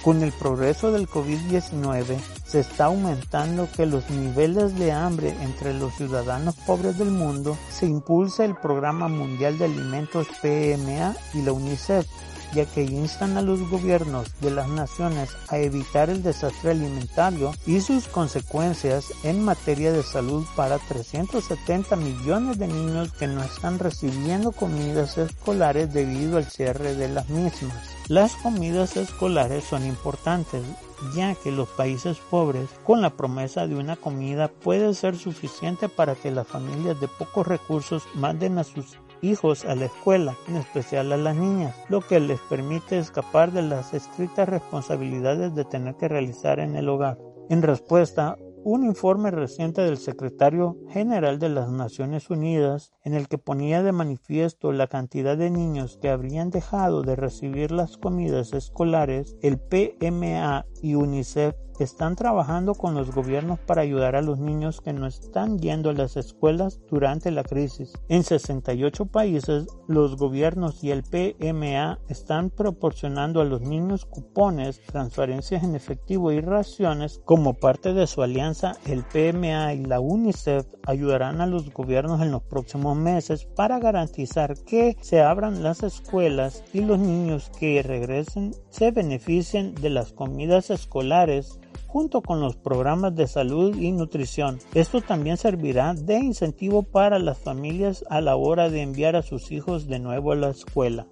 Con 0.07 0.23
el 0.23 0.31
progreso 0.31 0.93
del 0.93 1.09
COVID-19 1.09 2.17
se 2.47 2.61
está 2.61 2.85
aumentando 2.85 3.69
que 3.77 3.87
los 3.87 4.09
niveles 4.09 4.79
de 4.79 4.93
hambre 4.93 5.35
entre 5.43 5.75
los 5.75 5.97
ciudadanos 5.97 6.55
pobres 6.65 6.97
del 6.97 7.11
mundo 7.11 7.59
se 7.71 7.87
impulsa 7.87 8.45
el 8.45 8.55
Programa 8.55 9.09
Mundial 9.09 9.59
de 9.59 9.65
Alimentos 9.65 10.29
PMA 10.41 11.17
y 11.35 11.43
la 11.43 11.51
UNICEF 11.51 12.07
ya 12.55 12.65
que 12.67 12.83
instan 12.83 13.37
a 13.37 13.43
los 13.43 13.69
gobiernos 13.69 14.29
de 14.41 14.51
las 14.51 14.69
naciones 14.69 15.31
a 15.49 15.59
evitar 15.59 16.11
el 16.11 16.23
desastre 16.23 16.73
alimentario 16.73 17.53
y 17.67 17.81
sus 17.81 18.09
consecuencias 18.09 19.13
en 19.25 19.45
materia 19.45 19.93
de 19.93 20.03
salud 20.03 20.45
para 20.55 20.79
370 20.79 21.97
millones 21.97 22.59
de 22.59 22.69
niños 22.69 23.13
que 23.13 23.27
no 23.27 23.43
están 23.43 23.79
recibiendo 23.79 24.53
comidas 24.53 25.19
escolares 25.19 25.93
debido 25.93 26.39
al 26.39 26.47
cierre 26.47 26.95
de 26.95 27.09
las 27.09 27.29
mismas. 27.29 27.97
Las 28.09 28.35
comidas 28.37 28.97
escolares 28.97 29.65
son 29.65 29.85
importantes 29.85 30.63
ya 31.15 31.35
que 31.35 31.53
los 31.53 31.69
países 31.69 32.19
pobres 32.31 32.69
con 32.85 33.03
la 33.03 33.11
promesa 33.11 33.67
de 33.67 33.75
una 33.75 33.97
comida 33.97 34.49
puede 34.49 34.95
ser 34.95 35.17
suficiente 35.17 35.89
para 35.89 36.15
que 36.15 36.31
las 36.31 36.47
familias 36.47 37.01
de 37.01 37.09
pocos 37.09 37.47
recursos 37.47 38.05
manden 38.15 38.59
a 38.59 38.65
sus 38.65 38.97
hijos 39.23 39.65
a 39.65 39.75
la 39.75 39.87
escuela, 39.87 40.37
en 40.49 40.57
especial 40.57 41.13
a 41.13 41.17
las 41.17 41.37
niñas, 41.37 41.75
lo 41.89 42.01
que 42.01 42.21
les 42.21 42.41
permite 42.41 42.99
escapar 42.99 43.53
de 43.53 43.63
las 43.63 43.95
estrictas 43.95 44.49
responsabilidades 44.49 45.55
de 45.55 45.65
tener 45.65 45.97
que 45.97 46.09
realizar 46.09 46.61
en 46.61 46.77
el 46.77 46.89
hogar. 46.89 47.19
En 47.49 47.63
respuesta, 47.63 48.37
un 48.65 48.83
informe 48.85 49.31
reciente 49.31 49.83
del 49.83 49.97
secretario 49.97 50.77
general 50.89 51.39
de 51.39 51.49
las 51.49 51.71
Naciones 51.71 52.31
Unidas 52.31 52.93
en 53.05 53.15
el 53.15 53.29
que 53.29 53.39
ponía 53.39 53.85
de 53.85 53.93
manifiesto 53.93 54.73
la 54.73 54.89
cantidad 54.89 55.37
de 55.37 55.51
niños 55.51 55.99
que 56.03 56.11
habrían 56.11 56.51
dejado 56.51 57.03
de 57.03 57.15
recibir 57.15 57.71
las 57.71 57.97
comidas 57.97 58.53
escolares, 58.53 59.37
el 59.41 59.61
PMA 59.61 60.67
y 60.83 60.97
UNICEF 60.97 61.55
están 61.85 62.17
trabajando 62.17 62.75
con 62.75 62.95
los 62.95 63.15
gobiernos 63.15 63.59
para 63.59 63.83
ayudar 63.83 64.17
a 64.17 64.23
los 64.23 64.39
niños 64.39 64.81
que 64.81 64.93
no 64.93 65.07
están 65.07 65.59
yendo 65.59 65.91
a 65.91 65.95
las 65.95 66.17
escuelas 66.17 66.81
durante 66.91 67.31
la 67.31 67.45
crisis. 67.45 67.93
En 68.09 68.23
68 68.23 69.07
países, 69.07 69.67
los 69.87 70.17
gobiernos 70.17 70.83
y 70.83 70.91
el 70.91 71.03
PMA 71.03 71.99
están 72.09 72.51
proporcionando 72.51 73.41
a 73.41 73.45
los 73.45 73.61
niños 73.61 74.05
cupones, 74.05 74.81
transferencias 74.87 75.63
en 75.63 75.75
efectivo 75.75 76.33
y 76.33 76.41
raciones. 76.41 77.21
Como 77.25 77.55
parte 77.55 77.93
de 77.93 78.07
su 78.07 78.23
alianza, 78.23 78.77
el 78.87 79.05
PMA 79.05 79.75
y 79.75 79.85
la 79.85 80.01
UNICEF 80.01 80.67
ayudarán 80.87 81.41
a 81.41 81.47
los 81.47 81.73
gobiernos 81.73 82.21
en 82.21 82.31
los 82.31 82.43
próximos 82.43 82.97
meses 82.97 83.45
para 83.45 83.79
garantizar 83.79 84.55
que 84.65 84.97
se 85.01 85.21
abran 85.21 85.63
las 85.63 85.83
escuelas 85.83 86.65
y 86.73 86.81
los 86.81 86.99
niños 86.99 87.51
que 87.59 87.83
regresen 87.83 88.55
se 88.71 88.91
beneficien 88.91 89.75
de 89.75 89.91
las 89.91 90.13
comidas 90.13 90.71
escolares 90.71 91.59
junto 91.87 92.23
con 92.23 92.41
los 92.41 92.57
programas 92.57 93.15
de 93.15 93.27
salud 93.27 93.77
y 93.77 93.93
nutrición. 93.93 94.59
Esto 94.75 95.01
también 95.01 95.37
servirá 95.37 95.95
de 95.95 96.19
incentivo 96.19 96.83
para 96.83 97.19
las 97.19 97.39
familias 97.39 98.05
a 98.11 98.21
la 98.21 98.37
hora 98.37 98.69
de 98.69 98.83
enviar 98.83 99.17
a 99.17 99.23
sus 99.23 99.53
hijos 99.53 99.87
de 99.87 99.99
nuevo 99.99 100.33
a 100.33 100.37
la 100.37 100.51
escuela. 100.51 101.07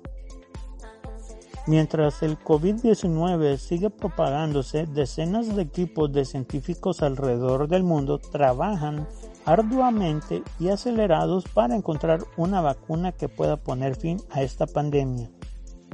Mientras 1.66 2.22
el 2.22 2.38
COVID-19 2.38 3.56
sigue 3.56 3.88
propagándose, 3.88 4.84
decenas 4.84 5.56
de 5.56 5.62
equipos 5.62 6.12
de 6.12 6.26
científicos 6.26 7.02
alrededor 7.02 7.68
del 7.68 7.84
mundo 7.84 8.18
trabajan 8.18 9.08
arduamente 9.46 10.42
y 10.60 10.68
acelerados 10.68 11.44
para 11.48 11.74
encontrar 11.74 12.20
una 12.36 12.60
vacuna 12.60 13.12
que 13.12 13.30
pueda 13.30 13.56
poner 13.56 13.96
fin 13.96 14.20
a 14.30 14.42
esta 14.42 14.66
pandemia. 14.66 15.30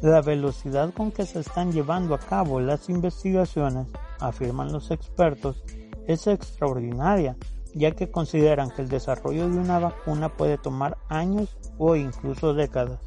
La 0.02 0.22
velocidad 0.22 0.94
con 0.94 1.12
que 1.12 1.26
se 1.26 1.40
están 1.40 1.72
llevando 1.72 2.14
a 2.14 2.18
cabo 2.18 2.58
las 2.58 2.88
investigaciones 2.88 3.86
afirman 4.18 4.72
los 4.72 4.90
expertos, 4.90 5.62
es 6.06 6.26
extraordinaria, 6.26 7.36
ya 7.74 7.90
que 7.92 8.10
consideran 8.10 8.70
que 8.70 8.80
el 8.80 8.88
desarrollo 8.88 9.50
de 9.50 9.58
una 9.58 9.78
vacuna 9.78 10.30
puede 10.30 10.56
tomar 10.56 10.96
años 11.10 11.54
o 11.76 11.96
incluso 11.96 12.54
décadas. 12.54 12.98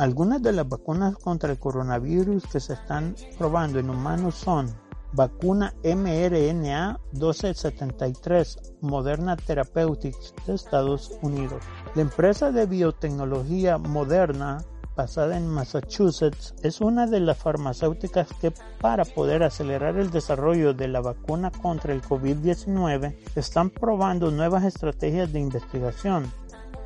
Algunas 0.00 0.42
de 0.42 0.52
las 0.52 0.68
vacunas 0.68 1.16
contra 1.16 1.52
el 1.52 1.60
coronavirus 1.60 2.44
que 2.46 2.58
se 2.58 2.72
están 2.72 3.14
probando 3.38 3.78
en 3.78 3.90
humanos 3.90 4.34
son 4.34 4.66
vacuna 5.12 5.74
mRNA 5.84 6.98
1273 7.12 8.74
Moderna 8.80 9.36
Therapeutics 9.36 10.34
de 10.44 10.54
Estados 10.54 11.18
Unidos. 11.22 11.62
La 11.94 12.02
empresa 12.02 12.50
de 12.50 12.66
biotecnología 12.66 13.78
Moderna 13.78 14.64
basada 14.96 15.36
en 15.36 15.46
Massachusetts, 15.46 16.54
es 16.62 16.80
una 16.80 17.06
de 17.06 17.20
las 17.20 17.38
farmacéuticas 17.38 18.28
que 18.40 18.52
para 18.80 19.04
poder 19.04 19.42
acelerar 19.42 19.96
el 19.96 20.10
desarrollo 20.10 20.74
de 20.74 20.88
la 20.88 21.00
vacuna 21.00 21.50
contra 21.50 21.92
el 21.92 22.02
COVID-19 22.02 23.16
están 23.34 23.70
probando 23.70 24.30
nuevas 24.30 24.64
estrategias 24.64 25.32
de 25.32 25.40
investigación. 25.40 26.32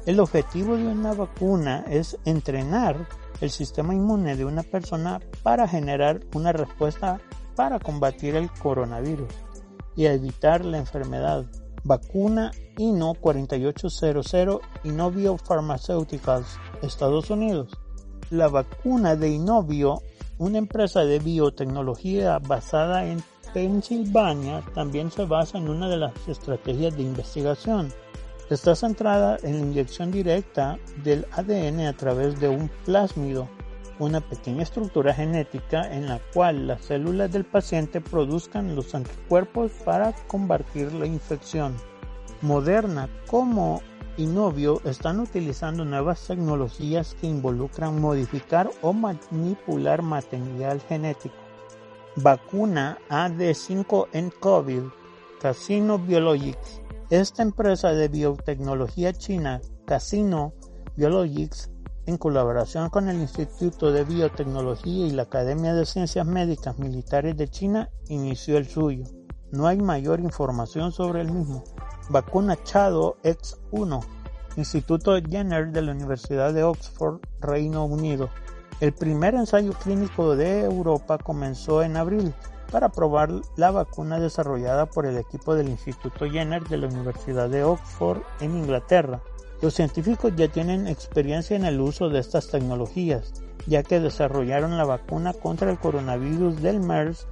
El 0.07 0.21
objetivo 0.21 0.77
de 0.77 0.87
una 0.87 1.14
vacuna 1.14 1.85
es 1.88 2.19
entrenar 2.25 3.07
el 3.40 3.51
sistema 3.51 3.95
inmune 3.95 4.37
de 4.37 4.45
una 4.45 4.62
persona 4.62 5.21
para 5.43 5.67
generar 5.67 6.21
una 6.35 6.53
respuesta 6.53 7.21
para 7.57 7.79
combatir 7.79 8.37
el 8.37 8.51
coronavirus 8.51 9.33
y 9.97 10.07
evitar 10.07 10.64
la 10.64 10.79
enfermedad. 10.79 11.47
Vacuna 11.85 12.51
INO 12.77 13.14
4800 13.14 14.61
Innovio 14.85 15.37
Pharmaceuticals, 15.37 16.59
Estados 16.83 17.31
Unidos. 17.31 17.79
La 18.35 18.49
vacuna 18.49 19.14
de 19.14 19.29
Inovio, 19.29 20.03
una 20.38 20.59
empresa 20.59 21.05
de 21.05 21.20
biotecnología 21.20 22.40
basada 22.40 23.07
en 23.07 23.23
Pensilvania, 23.53 24.61
también 24.75 25.12
se 25.12 25.25
basa 25.25 25.57
en 25.57 25.68
una 25.68 25.88
de 25.88 25.99
las 25.99 26.12
estrategias 26.27 26.97
de 26.97 27.05
investigación. 27.05 27.92
Está 28.51 28.75
centrada 28.75 29.38
en 29.44 29.61
la 29.61 29.66
inyección 29.66 30.11
directa 30.11 30.81
del 31.05 31.29
ADN 31.31 31.87
a 31.87 31.92
través 31.92 32.40
de 32.40 32.49
un 32.49 32.68
plásmido, 32.85 33.49
una 34.01 34.20
pequeña 34.20 34.64
estructura 34.64 35.14
genética 35.14 35.94
en 35.94 36.09
la 36.09 36.18
cual 36.33 36.66
las 36.66 36.87
células 36.87 37.31
del 37.31 37.44
paciente 37.44 38.01
produzcan 38.01 38.75
los 38.75 38.97
anticuerpos 38.97 39.70
para 39.85 40.12
combatir 40.27 40.92
la 40.92 41.07
infección. 41.07 41.77
Moderna 42.42 43.09
como 43.29 43.81
y 44.16 44.27
Novio 44.27 44.81
están 44.85 45.20
utilizando 45.20 45.85
nuevas 45.85 46.27
tecnologías 46.27 47.16
que 47.20 47.27
involucran 47.27 48.00
modificar 48.00 48.70
o 48.83 48.92
manipular 48.92 50.03
material 50.03 50.81
genético. 50.81 51.35
Vacuna 52.16 52.98
AD5 53.09 54.09
en 54.12 54.31
COVID, 54.31 54.83
Casino 55.40 55.98
Biologics. 55.98 56.81
Esta 57.11 57.42
empresa 57.42 57.92
de 57.92 58.09
biotecnología 58.09 59.12
china, 59.12 59.61
Casino 59.85 60.53
Biologics, 60.96 61.70
en 62.07 62.16
colaboración 62.16 62.90
con 62.90 63.09
el 63.09 63.20
Instituto 63.20 63.90
de 63.90 64.05
Biotecnología 64.05 65.07
y 65.07 65.11
la 65.11 65.22
Academia 65.22 65.74
de 65.74 65.87
Ciencias 65.87 66.27
Médicas 66.27 66.79
Militares 66.79 67.37
de 67.37 67.48
China, 67.48 67.90
inició 68.09 68.59
el 68.59 68.68
suyo. 68.68 69.05
No 69.50 69.66
hay 69.66 69.79
mayor 69.79 70.20
información 70.20 70.92
sobre 70.92 71.22
el 71.22 71.33
mismo. 71.33 71.64
Vacuna 72.11 72.62
Chado 72.62 73.17
X1, 73.23 74.05
Instituto 74.57 75.17
Jenner 75.23 75.73
de 75.73 75.81
la 75.83 75.93
Universidad 75.93 76.53
de 76.53 76.62
Oxford, 76.62 77.21
Reino 77.40 77.87
Unido. 77.87 78.29
El 78.81 78.93
primer 78.93 79.35
ensayo 79.35 79.73
clínico 79.73 80.37
de 80.37 80.64
Europa 80.64 81.17
comenzó 81.17 81.83
en 81.83 81.97
abril 81.97 82.35
para 82.71 82.90
probar 82.90 83.31
la 83.57 83.71
vacuna 83.71 84.21
desarrollada 84.21 84.87
por 84.87 85.07
el 85.07 85.17
equipo 85.17 85.55
del 85.55 85.69
Instituto 85.69 86.29
Jenner 86.29 86.62
de 86.64 86.77
la 86.77 86.88
Universidad 86.88 87.49
de 87.49 87.64
Oxford 87.64 88.21
en 88.40 88.57
Inglaterra. 88.57 89.23
Los 89.62 89.75
científicos 89.75 90.33
ya 90.37 90.49
tienen 90.49 90.87
experiencia 90.87 91.57
en 91.57 91.64
el 91.64 91.81
uso 91.81 92.11
de 92.11 92.19
estas 92.19 92.49
tecnologías, 92.49 93.33
ya 93.67 93.83
que 93.83 94.01
desarrollaron 94.01 94.77
la 94.77 94.85
vacuna 94.85 95.33
contra 95.33 95.71
el 95.71 95.79
coronavirus 95.79 96.61
del 96.61 96.81
MERS, 96.81 97.27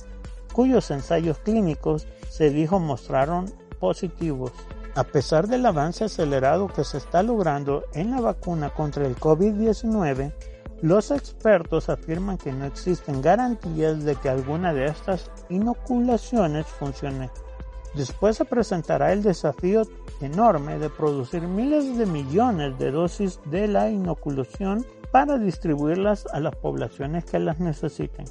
cuyos 0.53 0.91
ensayos 0.91 1.39
clínicos 1.39 2.07
se 2.31 2.49
dijo 2.49 2.79
mostraron 2.79 3.53
positivos. 3.83 4.53
A 4.95 5.03
pesar 5.03 5.49
del 5.49 5.67
avance 5.67 6.05
acelerado 6.05 6.69
que 6.69 6.85
se 6.85 6.99
está 6.99 7.25
logrando 7.25 7.83
en 7.95 8.13
la 8.13 8.21
vacuna 8.21 8.71
contra 8.71 9.05
el 9.05 9.17
COVID-19, 9.17 10.33
los 10.83 11.11
expertos 11.11 11.89
afirman 11.89 12.39
que 12.39 12.53
no 12.53 12.65
existen 12.65 13.21
garantías 13.21 14.05
de 14.05 14.15
que 14.15 14.29
alguna 14.29 14.73
de 14.73 14.87
estas 14.87 15.33
inoculaciones 15.49 16.67
funcione. 16.67 17.29
Después 17.95 18.37
se 18.37 18.45
presentará 18.45 19.13
el 19.13 19.25
desafío 19.25 19.83
enorme 20.21 20.79
de 20.79 20.89
producir 20.89 21.43
miles 21.43 21.99
de 21.99 22.07
millones 22.07 22.79
de 22.79 22.93
dosis 22.93 23.41
de 23.47 23.67
la 23.67 23.91
inoculación 23.91 24.87
para 25.11 25.39
distribuirlas 25.39 26.25
a 26.33 26.39
las 26.39 26.55
poblaciones 26.55 27.25
que 27.25 27.41
las 27.41 27.59
necesiten. 27.59 28.27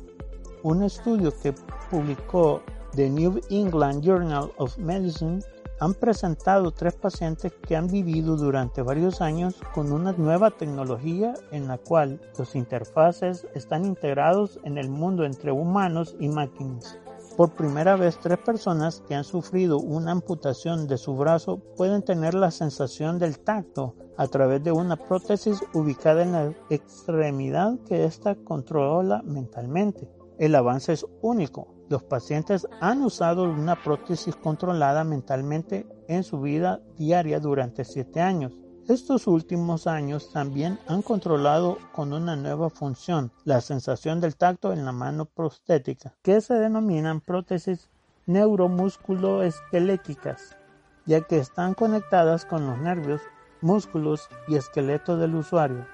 Un 0.63 0.83
estudio 0.83 1.33
que 1.43 1.53
publicó 1.89 2.63
The 2.93 3.10
New 3.10 3.39
England 3.49 4.04
Journal 4.04 4.51
of 4.58 4.77
Medicine 4.77 5.41
han 5.80 5.93
presentado 5.93 6.71
tres 6.71 6.93
pacientes 6.93 7.54
que 7.65 7.77
han 7.77 7.88
vivido 7.88 8.36
durante 8.36 8.82
varios 8.82 9.21
años 9.21 9.56
con 9.73 9.93
una 9.93 10.12
nueva 10.12 10.51
tecnología 10.51 11.34
en 11.51 11.69
la 11.69 11.77
cual 11.77 12.19
los 12.38 12.54
interfaces 12.54 13.47
están 13.56 13.86
integrados 13.86 14.60
en 14.65 14.77
el 14.77 14.89
mundo 14.89 15.23
entre 15.23 15.54
humanos 15.54 16.17
y 16.19 16.27
máquinas. 16.27 16.99
Por 17.38 17.51
primera 17.51 17.95
vez, 17.95 18.19
tres 18.19 18.39
personas 18.39 19.01
que 19.08 19.15
han 19.15 19.23
sufrido 19.23 19.80
una 19.80 20.12
amputación 20.12 20.86
de 20.86 20.97
su 20.97 21.15
brazo 21.15 21.62
pueden 21.77 22.04
tener 22.04 22.34
la 22.34 22.51
sensación 22.51 23.19
del 23.19 23.39
tacto 23.39 23.95
a 24.17 24.27
través 24.27 24.62
de 24.65 24.73
una 24.73 24.97
prótesis 24.97 25.63
ubicada 25.73 26.23
en 26.23 26.32
la 26.34 26.54
extremidad 26.69 27.80
que 27.88 28.04
ésta 28.04 28.36
controla 28.36 29.21
mentalmente. 29.23 30.10
El 30.41 30.56
avance 30.56 30.91
es 30.93 31.06
único. 31.21 31.67
Los 31.88 32.01
pacientes 32.01 32.67
han 32.80 33.04
usado 33.04 33.43
una 33.43 33.84
prótesis 33.84 34.36
controlada 34.36 35.04
mentalmente 35.04 35.86
en 36.08 36.23
su 36.23 36.41
vida 36.41 36.82
diaria 36.97 37.39
durante 37.39 37.86
siete 37.86 38.21
años. 38.21 38.51
Estos 38.88 39.27
últimos 39.27 39.86
años 39.86 40.32
también 40.32 40.80
han 40.88 41.04
controlado 41.04 41.77
con 41.91 42.12
una 42.12 42.36
nueva 42.36 42.71
función 42.71 43.32
la 43.43 43.62
sensación 43.62 44.19
del 44.19 44.36
tacto 44.36 44.73
en 44.73 44.84
la 44.84 44.91
mano 44.91 45.25
prostética, 45.25 46.15
que 46.23 46.41
se 46.41 46.56
denominan 46.56 47.21
prótesis 47.21 47.91
neuromusculoesqueléticas, 48.25 50.58
ya 51.06 51.21
que 51.21 51.38
están 51.38 51.75
conectadas 51.75 52.45
con 52.45 52.65
los 52.65 52.80
nervios, 52.80 53.21
músculos 53.62 54.27
y 54.47 54.56
esqueleto 54.56 55.17
del 55.17 55.36
usuario. 55.36 55.86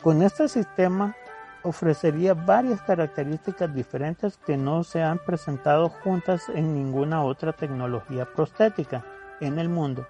Con 0.00 0.22
este 0.22 0.46
sistema 0.46 1.16
ofrecería 1.62 2.34
varias 2.34 2.80
características 2.82 3.74
diferentes 3.74 4.36
que 4.38 4.56
no 4.56 4.84
se 4.84 5.02
han 5.02 5.18
presentado 5.18 5.88
juntas 5.88 6.48
en 6.54 6.74
ninguna 6.74 7.24
otra 7.24 7.52
tecnología 7.52 8.26
prostética 8.26 9.04
en 9.40 9.58
el 9.58 9.68
mundo. 9.68 10.06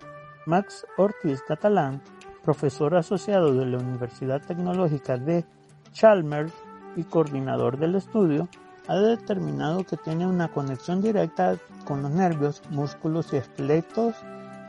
Max 0.47 0.87
Ortiz 0.97 1.43
Catalán, 1.43 2.01
profesor 2.43 2.95
asociado 2.95 3.55
de 3.55 3.67
la 3.67 3.79
Universidad 3.79 4.41
Tecnológica 4.41 5.17
de 5.19 5.45
Chalmers 5.93 6.53
y 6.97 7.05
coordinador 7.05 7.79
del 7.79 7.95
estudio, 7.95 8.49
ha 8.87 8.97
determinado 8.97 9.85
que 9.85 9.99
tiene 9.99 10.27
una 10.27 10.49
conexión 10.49 11.03
directa 11.03 11.57
con 11.85 12.03
los 12.03 12.11
nervios, 12.11 12.63
músculos 12.71 13.33
y 13.33 13.37
esqueletos, 13.37 14.15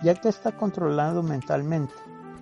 ya 0.03 0.13
que 0.15 0.27
está 0.27 0.51
controlado 0.51 1.23
mentalmente. 1.23 1.93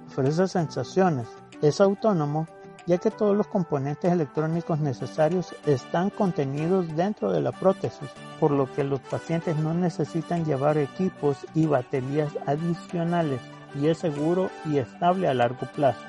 Ofrece 0.08 0.47
sensaciones, 0.47 1.28
es 1.62 1.80
autónomo 1.80 2.47
ya 2.88 2.97
que 2.97 3.12
todos 3.12 3.36
los 3.36 3.47
componentes 3.47 4.12
electrónicos 4.12 4.80
necesarios 4.80 5.54
están 5.65 6.10
contenidos 6.10 6.95
dentro 6.95 7.32
de 7.32 7.41
la 7.41 7.52
prótesis, 7.52 8.10
por 8.39 8.52
lo 8.52 8.73
que 8.73 8.86
los 8.86 9.02
pacientes 9.02 9.58
no 9.58 9.73
necesitan 9.73 10.45
llevar 10.45 10.78
equipos 10.78 11.38
y 11.54 11.65
baterías 11.65 12.32
adicionales 12.47 13.41
y 13.76 13.88
es 13.88 13.97
seguro 13.97 14.50
y 14.65 14.78
estable 14.78 15.28
a 15.28 15.34
largo 15.34 15.67
plazo. 15.76 16.02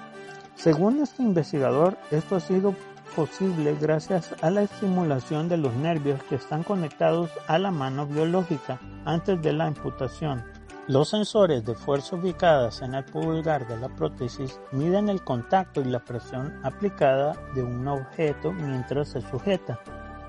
Según 0.55 1.01
este 1.01 1.23
investigador, 1.23 1.99
esto 2.11 2.37
ha 2.37 2.41
sido 2.41 2.75
posible 3.17 3.77
gracias 3.81 4.35
a 4.43 4.51
la 4.51 4.63
estimulación 4.63 5.49
de 5.49 5.57
los 5.57 5.75
nervios 5.75 6.23
que 6.25 6.37
están 6.37 6.63
conectados 6.63 7.31
a 7.49 7.59
la 7.59 7.73
mano 7.73 8.07
biológica 8.07 8.79
antes 9.05 9.43
de 9.43 9.53
la 9.53 9.67
amputación 9.67 10.45
los 10.89 11.11
sensores 11.11 11.67
de 11.67 11.75
fuerza 11.75 12.17
ubicadas 12.17 12.81
en 12.81 12.95
el 12.95 13.05
pulgar 13.05 13.69
de 13.69 13.77
la 13.77 13.91
prótesis 13.91 14.59
miden 14.73 15.11
el 15.11 15.23
contacto 15.23 15.83
y 15.83 15.85
la 15.85 16.03
presión 16.03 16.59
aplicada 16.63 17.37
de 17.55 17.63
un 17.63 17.87
objeto 17.87 18.53
mientras 18.53 19.09
se 19.11 19.21
sujeta. 19.21 19.79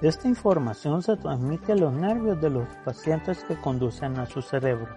Esta 0.02 0.28
información 0.28 1.02
se 1.02 1.16
transmite 1.16 1.72
a 1.72 1.76
los 1.78 1.94
nervios 1.94 2.42
de 2.42 2.50
los 2.50 2.68
pacientes 2.84 3.42
que 3.46 3.56
conducen 3.56 4.20
a 4.20 4.26
su 4.26 4.42
cerebro. 4.42 4.90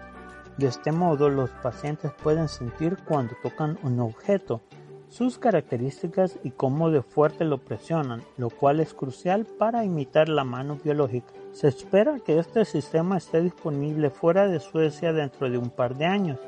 De 0.57 0.67
este 0.67 0.91
modo, 0.91 1.29
los 1.29 1.49
pacientes 1.49 2.11
pueden 2.21 2.49
sentir 2.49 2.97
cuando 3.07 3.33
tocan 3.41 3.79
un 3.83 4.01
objeto, 4.01 4.59
sus 5.07 5.37
características 5.37 6.39
y 6.43 6.51
cómo 6.51 6.89
de 6.89 7.03
fuerte 7.03 7.45
lo 7.45 7.59
presionan, 7.59 8.21
lo 8.35 8.49
cual 8.49 8.81
es 8.81 8.93
crucial 8.93 9.45
para 9.45 9.85
imitar 9.85 10.27
la 10.27 10.43
mano 10.43 10.77
biológica. 10.83 11.33
Se 11.53 11.67
espera 11.67 12.19
que 12.19 12.39
este 12.39 12.65
sistema 12.65 13.17
esté 13.17 13.41
disponible 13.41 14.09
fuera 14.09 14.47
de 14.47 14.59
Suecia 14.59 15.13
dentro 15.13 15.49
de 15.49 15.59
un 15.59 15.69
par 15.69 15.95
de 15.95 16.05
años 16.05 16.39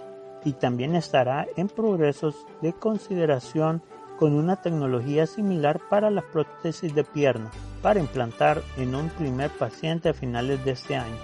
y 0.43 0.53
también 0.53 0.95
estará 0.95 1.45
en 1.55 1.67
progresos 1.67 2.35
de 2.61 2.73
consideración 2.73 3.83
con 4.17 4.33
una 4.33 4.55
tecnología 4.61 5.27
similar 5.27 5.79
para 5.89 6.09
las 6.09 6.23
prótesis 6.25 6.95
de 6.95 7.03
pierna, 7.03 7.51
para 7.81 7.99
implantar 7.99 8.63
en 8.77 8.95
un 8.95 9.09
primer 9.09 9.51
paciente 9.51 10.09
a 10.09 10.13
finales 10.13 10.63
de 10.65 10.71
este 10.71 10.95
año. 10.95 11.17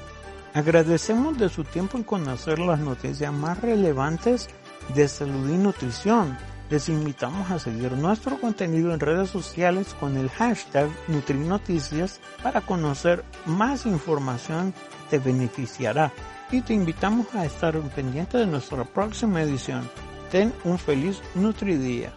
Agradecemos 0.53 1.37
de 1.39 1.49
su 1.49 1.63
tiempo 1.63 1.97
en 1.97 2.03
conocer 2.03 2.59
las 2.59 2.79
noticias 2.79 3.33
más 3.33 3.61
relevantes 3.61 4.49
de 4.93 5.07
salud 5.07 5.49
y 5.49 5.57
nutrición 5.57 6.37
les 6.71 6.87
invitamos 6.87 7.51
a 7.51 7.59
seguir 7.59 7.91
nuestro 7.91 8.39
contenido 8.39 8.93
en 8.93 9.01
redes 9.01 9.29
sociales 9.29 9.93
con 9.99 10.17
el 10.17 10.29
hashtag 10.29 10.89
Nutrinoticias 11.09 12.21
para 12.41 12.61
conocer 12.61 13.25
más 13.45 13.85
información 13.85 14.73
te 15.09 15.19
beneficiará 15.19 16.13
y 16.49 16.61
te 16.61 16.73
invitamos 16.73 17.27
a 17.35 17.45
estar 17.45 17.77
pendiente 17.89 18.37
de 18.37 18.47
nuestra 18.47 18.85
próxima 18.85 19.41
edición. 19.41 19.87
Ten 20.31 20.53
un 20.63 20.79
feliz 20.79 21.21
Nutridía. 21.35 22.13